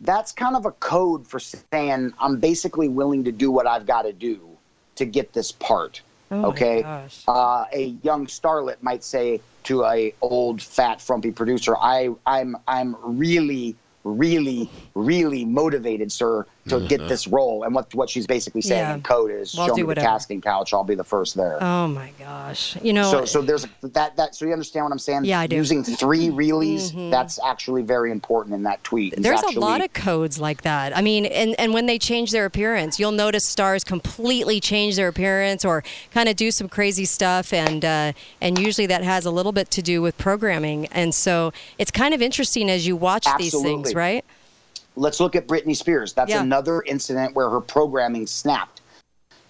[0.00, 4.02] that's kind of a code for saying I'm basically willing to do what I've got
[4.02, 4.48] to do
[4.94, 6.02] to get this part.
[6.32, 6.82] Oh okay,
[7.28, 12.96] uh, a young starlet might say to a old fat frumpy producer, "I, I'm, I'm
[13.02, 17.64] really." Really, really motivated, sir, to get this role.
[17.64, 18.94] And what what she's basically saying Yeah.
[18.94, 20.72] in code is, Well, "Show do me the whatever." casting couch.
[20.72, 22.76] I'll be the first there." Oh my gosh.
[22.82, 24.16] You know, So, so there's that.
[24.16, 25.24] That so you understand what I'm saying?
[25.24, 25.54] Yeah, I do.
[25.54, 25.60] Mm-hmm.
[25.60, 29.14] Using three reallys, that's actually very important in that tweet.
[29.14, 30.96] He's There's actually, a lot of codes like that.
[30.96, 35.08] I mean, and, and when they change their appearance, you'll notice stars completely change their
[35.08, 39.30] appearance or kind of do some crazy stuff, and uh, and usually that has a
[39.30, 40.86] little bit to do with programming.
[40.92, 44.24] And so it's kind of interesting as you watch these things, right?
[44.96, 46.12] Let's look at Britney Spears.
[46.12, 46.42] That's Yeah.
[46.42, 48.80] another incident where her programming snapped.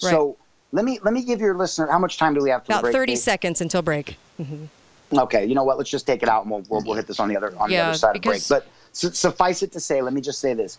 [0.02, 0.10] Right.
[0.10, 0.36] So
[0.72, 2.82] let me let me give your listener how much time do we have to About
[2.82, 2.94] break?
[2.94, 3.18] 30 Kate?
[3.18, 4.16] seconds until break.
[4.40, 5.18] Mm-hmm.
[5.18, 5.76] Okay, you know what?
[5.78, 7.68] Let's just take it out and we'll we'll, we'll hit this on the other on
[7.70, 8.42] the other side of break.
[8.48, 10.78] But su- suffice it to say, let me just say this: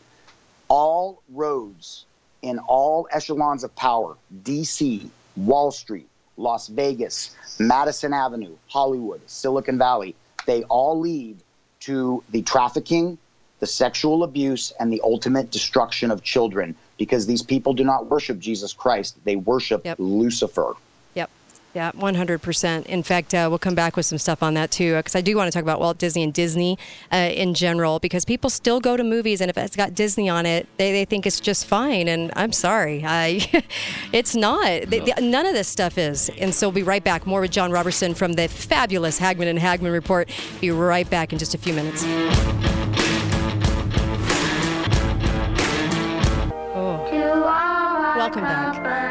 [0.70, 2.06] all roads
[2.42, 10.14] in all echelons of power, D.C., Wall Street, Las Vegas, Madison Avenue, Hollywood, Silicon Valley,
[10.46, 11.38] they all lead
[11.82, 13.18] to the trafficking,
[13.64, 16.76] the sexual abuse, and the ultimate destruction of children.
[16.98, 19.98] Because these people do not worship Jesus Christ; they worship Yep.
[20.00, 20.74] Lucifer.
[21.16, 21.30] Yep.
[21.74, 22.86] Yeah, 100%.
[22.88, 25.36] In fact, uh, we'll come back with some stuff on that too, because I do
[25.38, 26.78] want to talk about Walt Disney and Disney
[27.12, 30.46] uh, in general, because people still go to movies, and if it's got Disney on
[30.46, 32.08] it, they, they think it's just fine.
[32.10, 33.64] And I'm sorry, I,
[34.12, 34.66] it's not.
[34.90, 36.30] They, they- none of this stuff is.
[36.38, 37.26] And so we'll be right back.
[37.26, 40.30] More with Jon Robberson from the fabulous Hagmann and Hagmann Report.
[40.62, 42.04] Be right back in just a few minutes.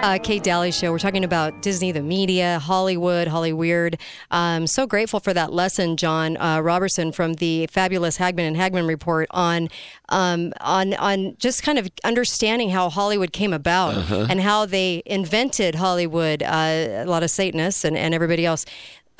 [0.02, 0.90] Uh, Kate Dalley Show.
[0.90, 4.00] We're talking about Disney, the media, Hollywood, Hollyweird.
[4.32, 8.88] Um, so grateful for that lesson, Jon uh, Robberson from the fabulous Hagmann and Hagmann
[8.88, 9.68] report on
[10.08, 15.76] um, on on just kind of understanding how Hollywood came about and how they invented
[15.76, 16.42] Hollywood.
[16.42, 18.66] Uh, a lot of Satanists and, and everybody else.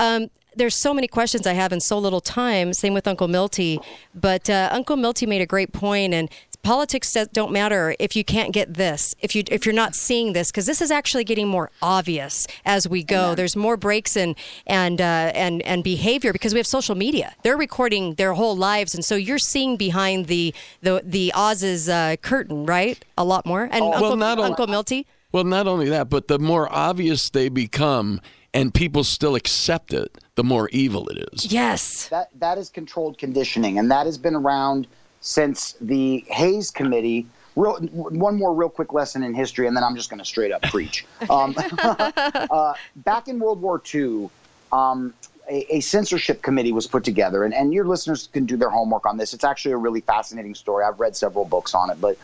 [0.00, 2.72] Um, there's so many questions I have in so little time.
[2.74, 3.78] Same with Uncle Milty,
[4.14, 6.28] but uh, Uncle Milty made a great point, and
[6.62, 10.50] politics don't matter if you can't get this, if you if you're not seeing this,
[10.50, 13.34] because this is actually getting more obvious as we go.
[13.34, 17.34] There's more breaks in and uh, and and behavior because we have social media.
[17.42, 22.16] They're recording their whole lives, and so you're seeing behind the the the Oz's uh,
[22.22, 23.02] curtain, right?
[23.18, 23.64] A lot more.
[23.64, 25.06] And Uncle, well, not only- Uncle Milty.
[25.32, 28.20] Well, not only that, but the more obvious they become
[28.52, 31.50] and people still accept it, the more evil it is.
[31.50, 32.08] Yes.
[32.08, 34.86] That that is controlled conditioning, and that has been around
[35.22, 37.26] since the Hays Committee.
[37.54, 40.52] Real, one more real quick lesson in history, and then I'm just going to straight
[40.52, 41.04] up preach.
[41.28, 44.30] Um, uh, back in World War II,
[44.72, 45.12] um,
[45.50, 49.04] a, a censorship committee was put together, and, and your listeners can do their homework
[49.04, 49.34] on this.
[49.34, 50.84] It's actually a really fascinating story.
[50.84, 52.16] I've read several books on it, but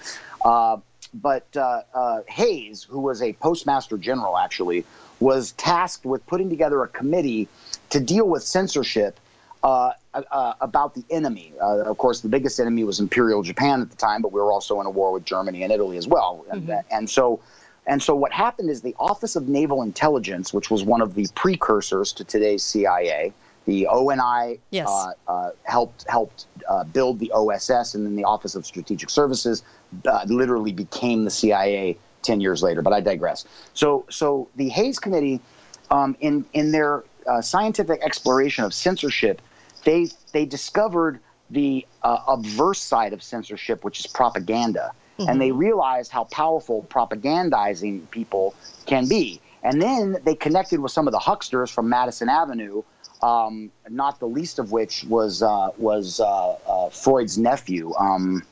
[0.45, 0.79] uh,
[1.15, 4.85] but uh, uh, Hays, who was a postmaster general, actually
[5.21, 7.49] was tasked with putting together a committee
[7.91, 9.19] to deal with censorship
[9.63, 11.53] uh, uh, about the enemy.
[11.61, 14.53] Uh, of course, the biggest enemy was Imperial Japan at the time, but we were
[14.53, 16.45] also in a war with Germany and Italy as well.
[16.51, 17.41] And, and so,
[17.87, 21.27] and so, what happened is the Office of Naval Intelligence, which was one of the
[21.35, 23.33] precursors to today's CIA,
[23.65, 24.89] the ONI Yes.
[24.89, 29.63] uh, uh, helped helped uh, build the OSS, and then the Office of Strategic Services
[30.07, 32.83] uh, literally became the CIA ten years later.
[32.83, 33.45] But I digress.
[33.75, 35.41] So, so the Hays Committee,
[35.91, 39.41] um, in in their uh, scientific exploration of censorship,
[39.89, 41.19] they they discovered
[41.51, 48.09] the uh, obverse side of censorship, which is propaganda, and they realized how powerful propagandizing
[48.11, 49.41] people can be.
[49.63, 52.83] And then they connected with some of the hucksters from Madison Avenue,
[53.23, 57.95] um, not the least of which was uh, was uh, uh, Freud's nephew.
[57.99, 58.43] Um,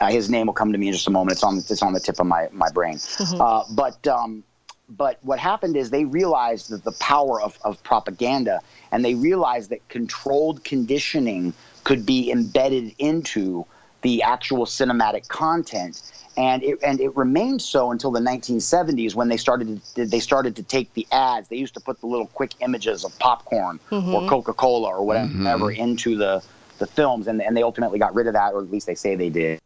[0.00, 1.32] uh, his name will come to me in just a moment.
[1.36, 2.98] It's on it's on the tip of my my brain.
[3.40, 4.44] Uh, but um,
[4.88, 8.60] but what happened is they realized that the power of, of propaganda,
[8.92, 11.52] and they realized that controlled conditioning
[11.84, 13.64] could be embedded into
[14.02, 16.02] the actual cinematic content.
[16.36, 20.56] And it, and it remained so until the 1970s when they started to, they started
[20.56, 21.48] to take the ads.
[21.48, 24.28] They used to put the little quick images of popcorn or mm-hmm.
[24.28, 25.80] Coca Cola or whatever mm-hmm.
[25.80, 26.42] into the
[26.78, 29.14] the films, and, and they ultimately got rid of that, or at least they say
[29.14, 29.60] they did,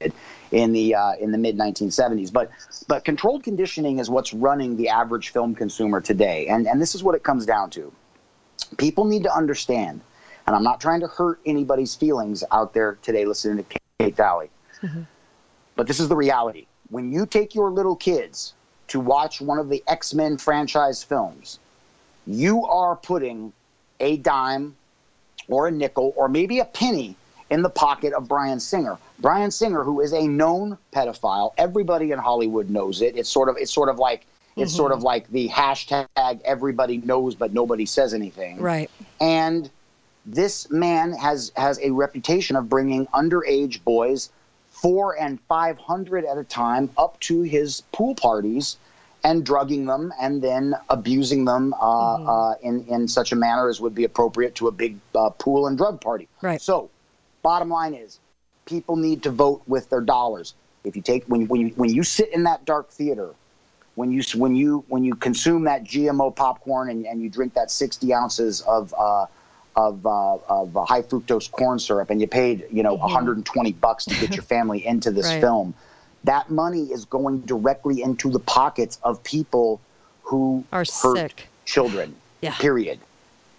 [0.51, 2.33] in the uh, in the mid 1970s.
[2.33, 2.51] But
[2.87, 7.03] but controlled conditioning is what's running the average film consumer today, and and this is
[7.03, 7.93] what it comes down to.
[8.77, 10.01] People need to understand,
[10.47, 14.51] and I'm not trying to hurt anybody's feelings out there today listening to Kate Dalley,
[15.77, 16.67] but this is the reality.
[16.91, 18.55] When you take your little kids
[18.89, 21.59] to watch one of the X Men franchise films,
[22.27, 23.53] you are putting
[24.01, 24.77] a dime
[25.49, 27.17] or a nickel or maybe a penny
[27.51, 28.99] in the pocket of Bryan Singer.
[29.19, 33.17] Bryan Singer, who is a known pedophile, everybody in Hollywood knows it.
[33.17, 35.07] It's sort of it's sort of like it's sort of mm-hmm.
[35.07, 36.07] like the hashtag
[36.45, 38.61] everybody knows but nobody says anything.
[38.61, 38.91] Right.
[39.21, 39.71] And
[40.27, 44.31] this man has has a reputation of bringing underage boys,
[44.71, 48.77] four and five hundred at a time, up to his pool parties
[49.25, 53.81] and drugging them and then abusing them uh, uh, in in such a manner as
[53.81, 56.29] would be appropriate to a big uh, pool and drug party.
[56.41, 56.61] Right.
[56.61, 56.91] So,
[57.43, 58.21] bottom line is,
[58.65, 60.55] people need to vote with their dollars.
[60.85, 63.31] If you take when you, when you when you sit in that dark theater,
[63.97, 67.71] when you when you when you consume that GMO popcorn and, and you drink that
[67.71, 69.27] 60 ounces of uh,
[69.77, 74.05] of uh, of uh, high fructose corn syrup and you paid you know 120 bucks
[74.07, 75.41] to get your family into this Right.
[75.41, 75.75] film,
[76.25, 79.81] that money is going directly into the pockets of people
[80.23, 80.89] who Are hurt
[81.31, 81.49] sick.
[81.65, 82.15] children.
[82.41, 82.55] Yeah.
[82.55, 83.01] Period.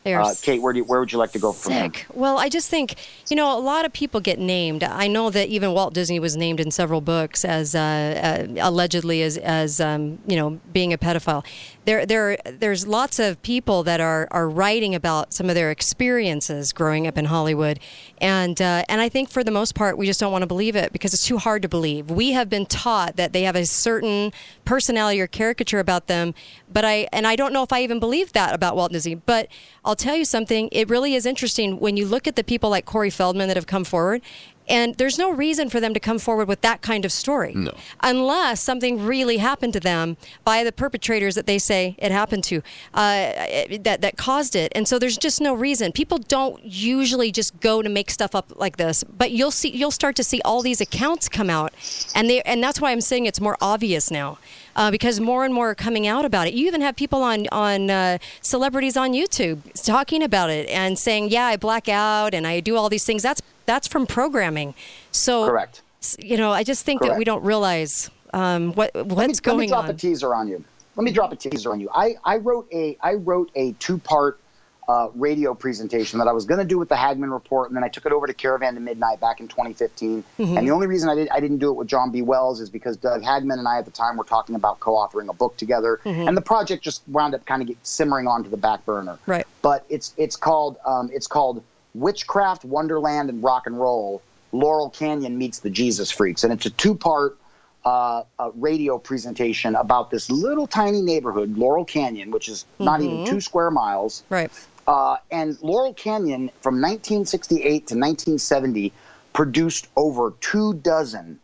[0.05, 1.83] Uh, Kate, where do you, where would you like to go from there?
[1.83, 2.05] sick.
[2.13, 2.95] Well, I just think
[3.29, 4.81] you know a lot of people get named.
[4.83, 9.21] I know that even Walt Disney was named in several books as uh, uh, allegedly
[9.21, 11.45] as as um, you know being a pedophile.
[11.85, 16.73] There there there's lots of people that are are writing about some of their experiences
[16.73, 17.79] growing up in Hollywood,
[18.19, 20.75] and uh, and I think for the most part we just don't want to believe
[20.75, 22.11] it because it's too hard to believe.
[22.11, 24.31] We have been taught that they have a certain
[24.65, 26.33] personality or caricature about them,
[26.71, 29.15] but I and I don't know if I even believe that about Walt Disney.
[29.15, 29.47] But
[29.83, 30.69] I'll tell you something.
[30.71, 33.67] It really is interesting when you look at the people like Corey Feldman that have
[33.67, 34.21] come forward.
[34.69, 37.53] And there's no reason for them to come forward with that kind of story.
[37.55, 37.73] No.
[38.01, 40.15] Unless something really happened to them
[40.45, 42.57] by the perpetrators that they say it happened to,
[42.93, 43.33] uh,
[43.81, 44.71] that, that caused it.
[44.75, 45.91] And so there's just no reason.
[45.91, 49.03] People don't usually just go to make stuff up like this.
[49.03, 51.73] But you'll see, you'll start to see all these accounts come out.
[52.15, 54.37] And, they, and that's why I'm saying it's more obvious now.
[54.75, 56.53] uh, because more and more are coming out about it.
[56.53, 61.29] You even have people on on uh, celebrities on YouTube talking about it and saying,
[61.29, 64.73] "Yeah, I black out and I do all these things." That's that's from programming.
[65.11, 65.83] So Correct.
[66.17, 69.57] You know, I just think that we don't realize um, what Let me- what's let
[69.57, 69.89] me drop on.
[69.91, 70.63] a teaser on you.
[70.95, 71.89] Let me drop a teaser on you.
[71.93, 74.39] I, I wrote a I wrote a two part
[74.87, 77.83] uh, radio presentation that I was going to do with the Hagmann Report, and then
[77.83, 80.23] I took it over to Caravan to Midnight back in 2015.
[80.39, 80.57] Mm-hmm.
[80.57, 82.21] And the only reason I did I didn't do it with John B.
[82.23, 85.33] Wells is because Doug Hagmann and I at the time were talking about co-authoring a
[85.33, 86.27] book together, Mm-hmm.
[86.27, 89.19] and the project just wound up kind of simmering onto the back burner.
[89.27, 89.45] Right.
[89.61, 91.61] But it's it's called um, it's called
[91.93, 94.21] Witchcraft, Wonderland, and Rock and Roll.
[94.51, 97.37] Laurel Canyon meets the Jesus Freaks, and it's a two part
[97.85, 103.25] uh, a radio presentation about this little tiny neighborhood, Laurel Canyon, which is not even
[103.25, 104.23] two square miles.
[104.29, 104.51] Right.
[104.87, 108.91] Uh, and Laurel Canyon from 1968 to 1970
[109.33, 111.39] produced over two dozen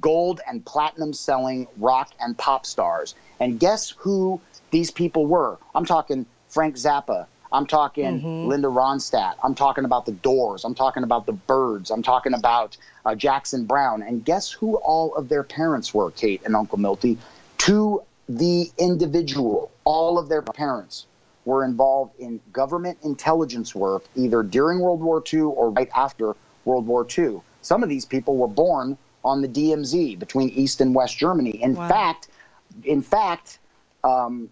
[0.00, 3.14] gold and platinum selling rock and pop stars.
[3.40, 4.40] And guess who
[4.70, 5.58] these people were?
[5.74, 7.26] I'm talking Frank Zappa.
[7.52, 9.34] I'm talking Linda Ronstadt.
[9.44, 10.64] I'm talking about the Doors.
[10.64, 11.90] I'm talking about the Byrds.
[11.90, 14.02] I'm talking about uh, Jackson Browne.
[14.02, 17.18] And guess who all of their parents were, Kate and Uncle Milty?
[17.58, 21.06] To the individual, all of their parents
[21.44, 26.34] were involved in government intelligence work either during World War II or right after
[26.64, 27.40] World War II.
[27.62, 31.50] Some of these people were born on the DMZ between East and West Germany.
[31.62, 31.88] In Wow.
[31.88, 32.28] fact,
[32.84, 33.58] in fact,
[34.04, 34.50] um,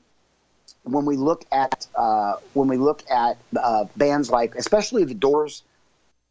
[0.84, 5.62] when we look at uh, when we look at uh, bands like, especially the Doors,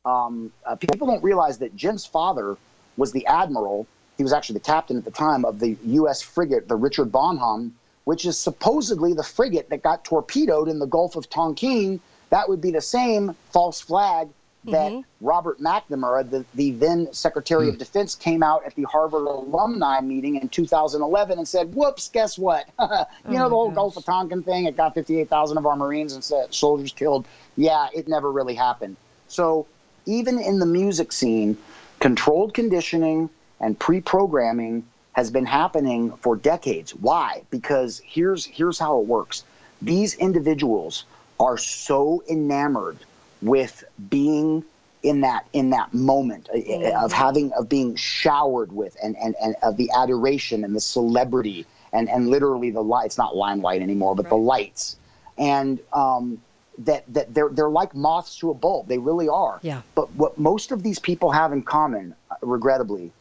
[0.06, 2.58] um, uh, people don't realize that Jim's father
[2.98, 3.88] was the admiral.
[4.18, 6.22] He was actually the captain at the time of the U.S.
[6.22, 11.16] frigate, the Richard Bonham, which is supposedly the frigate that got torpedoed in the Gulf
[11.16, 12.00] of Tonkin.
[12.30, 14.30] That would be the same false flag
[14.66, 15.26] that mm-hmm.
[15.26, 17.80] Robert McNamara, the, the then Secretary of hmm.
[17.80, 22.68] Defense, came out at the Harvard alumni meeting in 2011 and said, "Whoops, guess what?
[22.80, 24.66] you oh know the whole Gulf of Tonkin thing?
[24.66, 27.26] It got 58,000 of our Marines and said, soldiers killed.
[27.56, 28.98] Yeah, it never really happened.
[29.28, 29.66] So
[30.06, 31.58] even in the music scene,
[32.00, 33.30] controlled conditioning
[33.62, 36.96] and pre-programming has been happening for decades.
[36.96, 37.44] Why?
[37.50, 39.44] Because here's here's how it works.
[39.82, 41.06] These individuals
[41.40, 42.98] are so enamored
[43.42, 44.64] with being
[45.02, 49.56] in that in that moment uh, of having of being showered with and, and, and
[49.62, 54.16] of the adoration and the celebrity and, and literally the light it's not limelight anymore
[54.16, 54.98] but the lights.
[55.38, 56.42] And um,
[56.80, 58.88] that that they're they're like moths to a bulb.
[58.88, 59.60] They really are.
[59.62, 59.82] Yeah.
[59.96, 63.12] but what most of these people have in common uh, regrettably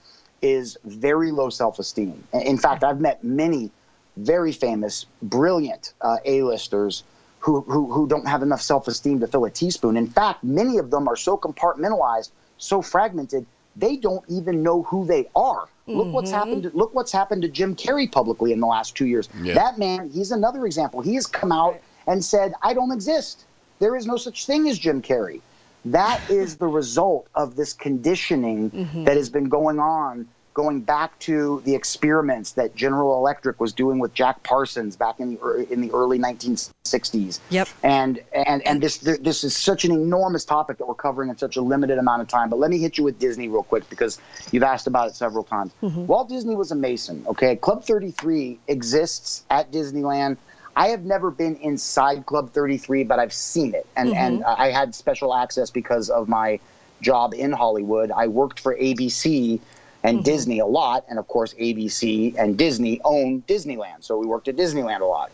[0.42, 2.24] is very low self-esteem.
[2.32, 3.70] In- in fact i've met many
[4.16, 7.04] very famous brilliant uh, a-listers
[7.40, 9.96] who, who, who don't have enough self-esteem to fill a teaspoon.
[9.96, 15.06] In fact, many of them are so compartmentalized, so fragmented, they don't even know who
[15.06, 15.68] they are.
[15.86, 16.38] Look what's mm-hmm.
[16.38, 16.62] happened.
[16.64, 19.28] To, look what's happened to Jim Carrey publicly in the last two years.
[19.40, 19.54] Yeah.
[19.54, 21.00] That man, he's another example.
[21.00, 23.44] He has come out and said, "I don't exist.
[23.78, 25.40] There is no such thing as Jim Carrey."
[25.86, 29.04] That is the result of this conditioning mm-hmm.
[29.04, 30.28] that has been going on
[30.58, 35.36] going back to the experiments that General Electric was doing with Jack Parsons back in
[35.36, 37.38] the in the early 1960s.
[37.50, 37.68] Yep.
[37.84, 41.56] And and and this this is such an enormous topic that we're covering in such
[41.56, 42.50] a limited amount of time.
[42.50, 44.18] But let me hit you with Disney real quick because
[44.50, 45.70] you've asked about it several times.
[45.80, 46.06] Mm-hmm.
[46.06, 47.24] Walt Disney was a Mason.
[47.28, 50.38] Okay, Club 33 exists at Disneyland.
[50.74, 54.18] I have never been inside Club 33, but I've seen it, and mm-hmm.
[54.18, 56.58] and uh, I had special access because of my
[57.00, 58.10] job in Hollywood.
[58.10, 59.60] I worked for ABC
[60.04, 64.48] and Disney a lot, and of course ABC and Disney own Disneyland, so we worked
[64.48, 65.30] at Disneyland a lot.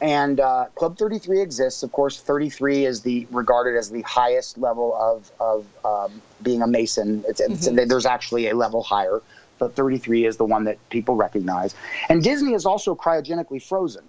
[0.00, 1.82] And uh, Club 33 exists.
[1.84, 6.66] Of course, 33 is the regarded as the highest level of of um, being a
[6.66, 7.24] Mason.
[7.28, 9.22] It's, it's, there's actually a level higher,
[9.58, 11.74] but 33 is the one that people recognize.
[12.08, 14.02] And Disney is also cryogenically frozen.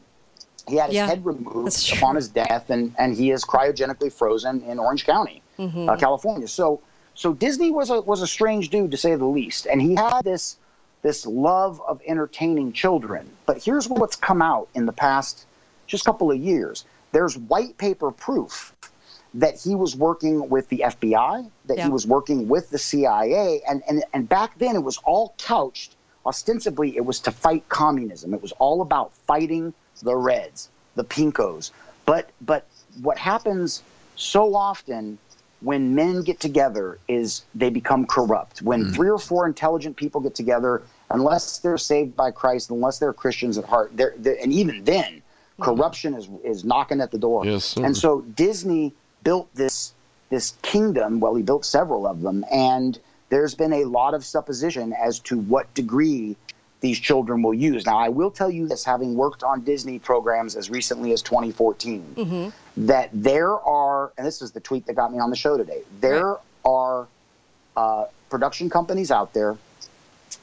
[0.68, 4.64] He had his Yeah, head removed upon his death, and, and he is cryogenically frozen
[4.64, 5.90] in Orange County, Mm-hmm.
[5.90, 6.48] uh, California.
[6.48, 6.82] So
[7.16, 10.22] so Disney was a was a strange dude to say the least, and he had
[10.24, 10.58] this
[11.02, 13.30] this love of entertaining children.
[13.46, 15.46] But here's what's come out in the past
[15.88, 16.86] just couple of years.
[17.12, 18.74] There's white paper proof
[19.36, 21.86] that he was working with the FBI, that Yeah.
[21.86, 25.96] he was working with the CIA, and, and and back then it was all couched
[26.26, 28.34] ostensibly it was to fight communism.
[28.34, 31.72] It was all about fighting the Reds, the Pinkos.
[32.06, 32.66] But but
[33.02, 33.84] what happens
[34.16, 35.18] so often
[35.64, 38.62] when men get together is they become corrupt.
[38.62, 38.92] When hmm.
[38.92, 43.58] three or four intelligent people get together, unless they're saved by Christ, unless they're Christians
[43.58, 45.22] at heart, they're, they're, and even then,
[45.58, 45.64] hmm.
[45.64, 47.46] corruption is is knocking at the door.
[47.46, 47.86] Yes, sir.
[47.86, 48.94] and so Disney
[49.24, 49.94] built this
[50.30, 51.20] this kingdom.
[51.20, 53.00] Well, he built several of them, and
[53.30, 56.36] there's been a lot of supposition as to what degree
[56.84, 57.86] these children will use.
[57.86, 62.52] Now, I will tell you this, having worked on Disney programs as recently as 2014,
[62.76, 65.82] that there are, and this is the tweet that got me on the show today,
[66.02, 67.08] there are
[67.78, 69.56] uh, production companies out there.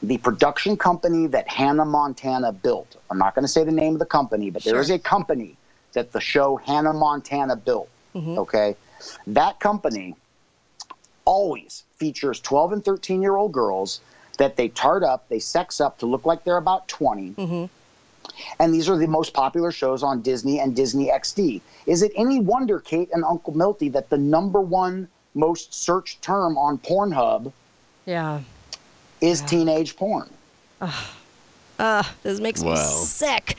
[0.03, 3.99] The production company that Hannah Montana built, I'm not going to say the name of
[3.99, 4.81] the company, but there Sure.
[4.81, 5.59] is a company
[5.93, 7.91] that the show Hannah Montana built.
[8.17, 8.77] Okay.
[9.27, 10.17] That company
[11.27, 14.01] always features 12 and 13 year old girls
[14.41, 17.31] that they tart up, they sex up to look like they're about 20.
[17.33, 17.65] Mm-hmm.
[18.59, 21.61] And these are the most popular shows on Disney and Disney XD.
[21.85, 26.57] Is it any wonder, Kate and Uncle Milty, that the number one most searched term
[26.57, 27.53] on Pornhub
[28.07, 28.41] Yeah.
[29.21, 30.31] is teenage porn?
[32.23, 33.59] This makes me sick.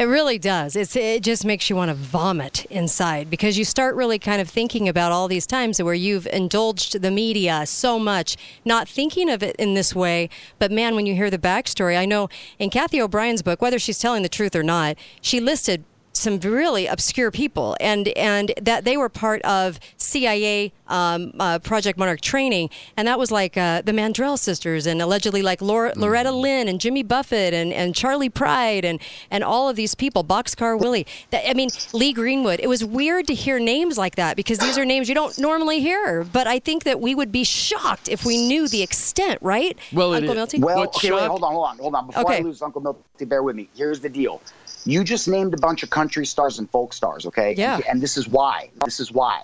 [0.00, 0.76] It really does.
[0.76, 4.48] It's it just makes you want to vomit inside because you start really kind of
[4.48, 9.42] thinking about all these times where you've indulged the media so much, not thinking of
[9.42, 10.30] it in this way.
[10.58, 13.98] But man, when you hear the backstory, I know in Cathy O'Brien's book, whether she's
[13.98, 15.84] telling the truth or not, she listed
[16.20, 21.98] some really obscure people and and that they were part of CIA um, uh, Project
[21.98, 26.32] Monarch training and that was like uh, the Mandrell sisters and allegedly like Laura, Loretta
[26.32, 29.00] Lynn and Jimmy Buffett and, and Charley Pride and
[29.30, 33.26] and all of these people Boxcar Willie that, I mean Lee Greenwood it was weird
[33.28, 36.58] to hear names like that because these are names you don't normally hear but I
[36.58, 40.36] think that we would be shocked if we knew the extent right Well, Uncle is-
[40.36, 42.06] Milty Well, What okay, wait, hold on, hold on, hold on.
[42.06, 42.38] Before Okay.
[42.38, 43.68] I lose Uncle Milty, bear with me.
[43.74, 44.42] Here's the deal.
[44.84, 47.54] You just named a bunch of country stars and folk stars, okay?
[47.56, 47.80] Yeah.
[47.88, 48.70] And, this is why.
[48.84, 49.42] This is why.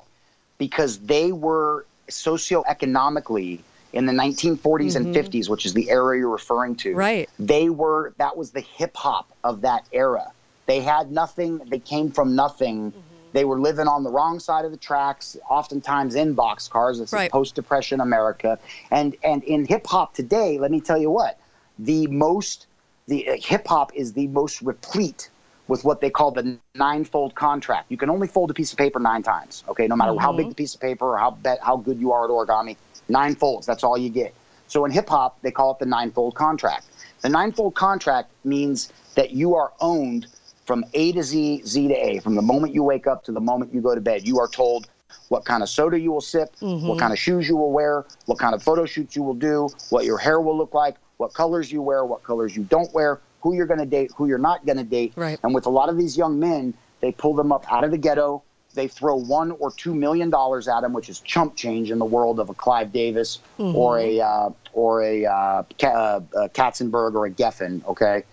[0.58, 3.60] Because they were socioeconomically
[3.92, 6.90] in the 1940s and 50s, which is the era you're referring to.
[6.90, 6.98] Mm-hmm.
[6.98, 7.30] Right.
[7.38, 10.32] They were, that was the hip hop of that era.
[10.66, 12.90] They had nothing, they came from nothing.
[12.92, 13.00] Mm-hmm.
[13.32, 16.98] They were living on the wrong side of the tracks, oftentimes in boxcars.
[16.98, 17.26] This Right.
[17.26, 18.58] is post-depression America,
[18.90, 21.38] and and in hip hop today, let me tell you what,
[21.78, 22.65] the most
[23.06, 25.30] the uh, hip hop is the most replete
[25.68, 27.90] with what they call the ninefold contract.
[27.90, 29.64] You can only fold a piece of paper nine times.
[29.68, 32.12] Okay, no matter how big the piece of paper or how be- how good you
[32.12, 32.76] are at origami,
[33.08, 33.66] nine folds.
[33.66, 34.34] That's all you get.
[34.68, 36.86] So in hip hop, they call it the ninefold contract.
[37.22, 40.26] The ninefold contract means that you are owned
[40.64, 43.40] from A to Z, Z to A, from the moment you wake up to the
[43.40, 44.26] moment you go to bed.
[44.26, 44.88] You are told
[45.28, 48.38] what kind of soda you will sip, what kind of shoes you will wear, what
[48.38, 51.70] kind of photo shoots you will do, what your hair will look like, what colors
[51.72, 54.66] you wear, what colors you don't wear, who you're going to date, who you're not
[54.66, 55.12] going to date.
[55.16, 55.38] Right.
[55.42, 57.98] And with a lot of these young men, they pull them up out of the
[57.98, 58.42] ghetto.
[58.74, 62.04] They throw one or two million dollars at them, which is chump change in the
[62.04, 63.38] world of a Clive Davis
[63.74, 67.82] or a uh, or a uh, Ka- uh, uh, Katzenberg or a Geffen.
[67.86, 68.24] Okay,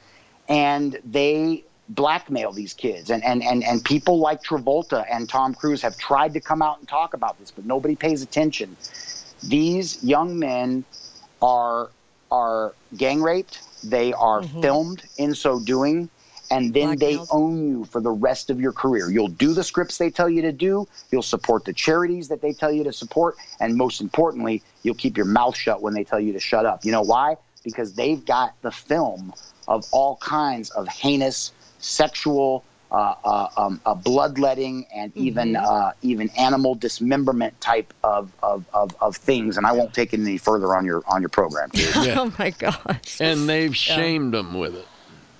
[0.50, 5.82] and they blackmail these kids and, and, and, and people like Travolta and Tom Cruise
[5.82, 8.76] have tried to come out and talk about this, but nobody pays attention.
[9.44, 10.86] These young men
[11.42, 11.90] are
[12.34, 13.62] are gang raped.
[13.84, 14.62] They are mm-hmm.
[14.62, 16.10] filmed in so doing,
[16.50, 17.28] and then they Blackmailed.
[17.32, 19.12] own you for the rest of your career.
[19.12, 20.88] You'll do the scripts they tell you to do.
[21.12, 25.16] You'll support the charities that they tell you to support, and most importantly, you'll keep
[25.16, 26.84] your mouth shut when they tell you to shut up.
[26.84, 27.38] You know why?
[27.64, 29.34] Because they've got the film
[29.68, 32.64] of all kinds of heinous sexual.
[32.94, 38.96] Uh, uh, um, uh, bloodletting and even uh, even animal dismemberment type of, of, of,
[39.02, 41.70] of things, and I won't take it any further on your on your program.
[41.70, 41.90] Dude.
[41.96, 42.16] Yeah.
[42.20, 44.86] oh my gosh and they've shamed them with it.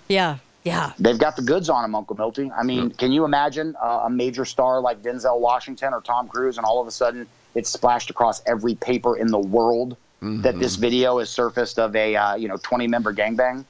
[0.08, 2.50] yeah yeah They've got the goods on them, Uncle Milty.
[2.52, 6.58] I mean, can you imagine uh, a major star like Denzel Washington or Tom Cruise,
[6.58, 10.76] and all of a sudden it's splashed across every paper in the world that this
[10.76, 13.64] video is surfaced of a uh, you know 20 member gangbang?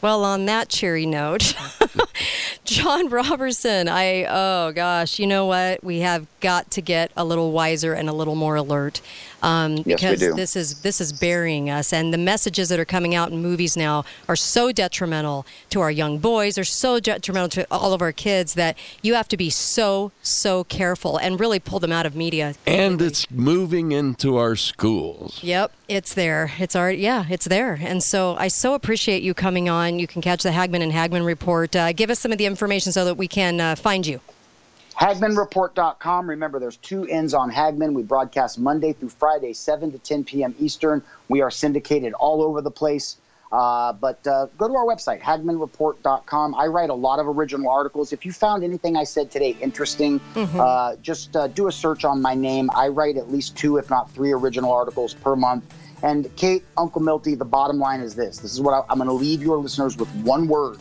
[0.00, 1.54] Well, on that cheery note,
[2.64, 5.82] Jon Robberson, I, oh gosh, you know what?
[5.82, 9.00] We have got to get a little wiser and a little more alert.
[9.42, 10.34] Um, we because do.
[10.34, 13.76] this is this is burying us, and the messages that are coming out in movies
[13.76, 18.12] now are so detrimental to our young boys, are so detrimental to all of our
[18.12, 22.16] kids that you have to be so so careful and really pull them out of
[22.16, 22.54] media.
[22.66, 25.42] And it's moving into our schools.
[25.42, 26.52] Yep, it's there.
[26.58, 27.78] It's already yeah, it's there.
[27.80, 29.98] And so I so appreciate you coming on.
[29.98, 31.76] You can catch the Hagmann and Hagmann report.
[31.76, 34.20] Uh, give us some of the information so that we can uh, find you.
[34.98, 36.28] HagmannReport.com.
[36.28, 37.94] Remember, there's two ends on Hagmann.
[37.94, 40.54] We broadcast Monday through Friday, 7 to 10 p.m.
[40.58, 41.02] Eastern.
[41.28, 43.16] We are syndicated all over the place.
[43.50, 46.54] Uh, but uh, go to our website, HagmannReport.com.
[46.54, 48.12] I write a lot of original articles.
[48.12, 52.20] If you found anything I said today interesting, uh, just uh, do a search on
[52.20, 52.68] my name.
[52.74, 55.64] I write at least two, if not three, original articles per month.
[56.02, 58.38] And Kate, Uncle Milty, the bottom line is this.
[58.38, 60.78] This is what I, I'm going to leave your listeners with one word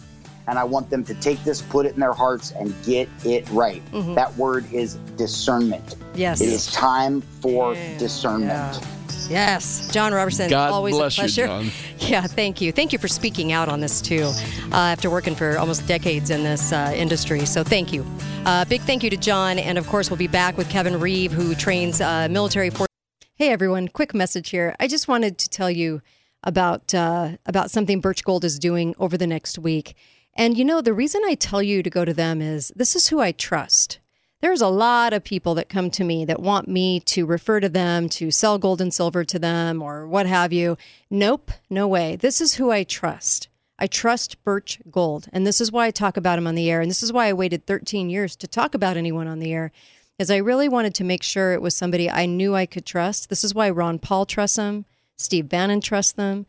[0.48, 3.50] and I want them to take this, put it in their hearts, and get it
[3.50, 3.82] right.
[4.16, 5.96] That word is discernment.
[6.16, 6.42] Yes.
[6.42, 8.82] It is time for discernment.
[9.30, 10.50] Yes, Jon Robberson.
[10.50, 11.48] God always bless a you, pleasure.
[11.48, 11.72] Jon.
[12.00, 12.72] Yeah, thank you.
[12.72, 14.32] Thank you for speaking out on this too.
[14.72, 18.06] Uh, after working for almost decades in this uh, industry, so thank you.
[18.46, 21.34] Uh, big thank you to Jon, and of course we'll be back with Kevin Reeve,
[21.34, 22.88] who trains uh, military force.
[23.36, 24.76] Hey everyone, quick message here.
[24.80, 26.02] I just wanted to tell you
[26.44, 29.96] about uh, about something Birch Gold is doing over the next week.
[30.38, 33.08] And you know, the reason I tell you to go to them is this is
[33.08, 33.98] who I trust.
[34.40, 37.70] There's a lot of people that come to me that want me to refer to
[37.70, 40.78] them, to sell gold and silver to them, or what have you.
[41.10, 42.16] Nope, no way.
[42.16, 43.50] This is who I trust.
[43.80, 45.28] I trust Birch Gold.
[45.34, 46.82] And this is why I talk about him on the air.
[46.82, 49.72] And this is why I waited 13 years to talk about anyone on the air,
[50.20, 53.30] is I really wanted to make sure it was somebody I knew I could trust.
[53.30, 54.86] This is why Ron Paul trusts him,
[55.16, 56.46] Steve Bannon trusts them.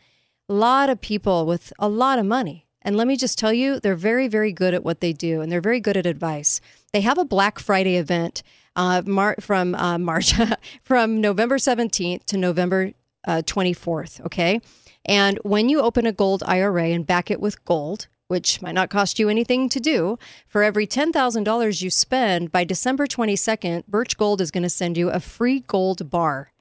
[0.46, 2.66] A lot of people with a lot of money.
[2.88, 5.52] And let me just tell you, they're very, very good at what they do, and
[5.52, 6.58] they're very good at advice.
[6.94, 8.42] They have a Black Friday event
[8.76, 10.32] uh, Mar- from uh, March
[10.82, 12.92] from November 17th to November
[13.26, 14.24] uh, 24th.
[14.24, 14.62] Okay.
[15.04, 18.88] And when you open a gold IRA and back it with gold, which might not
[18.88, 24.40] cost you anything to do, for every $10,000 you spend by December 22nd, Birch Gold
[24.40, 26.52] is going to send you a free gold bar.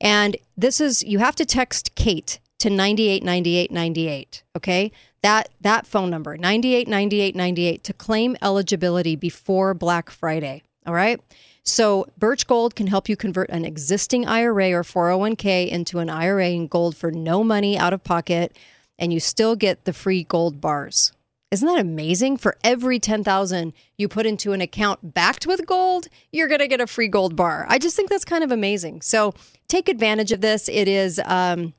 [0.00, 4.42] And this is, you have to text Kate to 989898.
[4.56, 4.92] Okay.
[5.22, 10.62] That, that phone number, 989898, to claim eligibility before Black Friday.
[10.86, 11.20] All right.
[11.64, 16.48] So Birch Gold can help you convert an existing IRA or 401k into an IRA
[16.48, 18.56] in gold for no money out of pocket,
[18.98, 21.12] and you still get the free gold bars.
[21.50, 22.36] Isn't that amazing?
[22.36, 26.80] For every 10,000 you put into an account backed with gold, you're going to get
[26.80, 27.66] a free gold bar.
[27.68, 29.00] I just think that's kind of amazing.
[29.00, 29.34] So
[29.66, 30.68] take advantage of this.
[30.68, 31.72] It is um,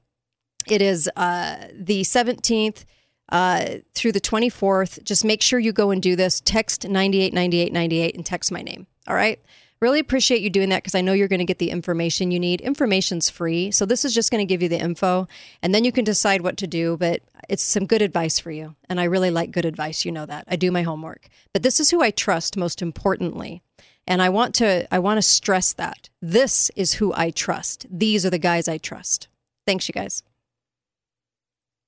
[0.72, 2.86] it is uh, the 17th
[3.32, 5.04] uh, through the 24th.
[5.04, 6.42] Just make sure you go and do this.
[6.42, 8.88] Text 989898 and text my name.
[9.08, 9.40] All right.
[9.82, 12.40] Really appreciate you doing that because I know you're going to get the information you
[12.40, 12.60] need.
[12.60, 13.72] Information's free.
[13.72, 15.28] So this is just going to give you the info
[15.62, 16.98] and then you can decide what to do.
[16.98, 18.76] But it's some good advice for you.
[18.90, 20.04] And I really like good advice.
[20.04, 20.44] You know that.
[20.50, 21.30] I do my homework.
[21.54, 23.62] But this is who I trust most importantly.
[24.06, 26.10] And I want to I want to stress that.
[26.22, 27.86] This is who I trust.
[27.90, 29.30] These are the guys I trust.
[29.66, 30.24] Thanks, you guys.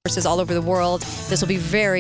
[0.04, 1.02] All over the world.
[1.30, 2.00] This will be very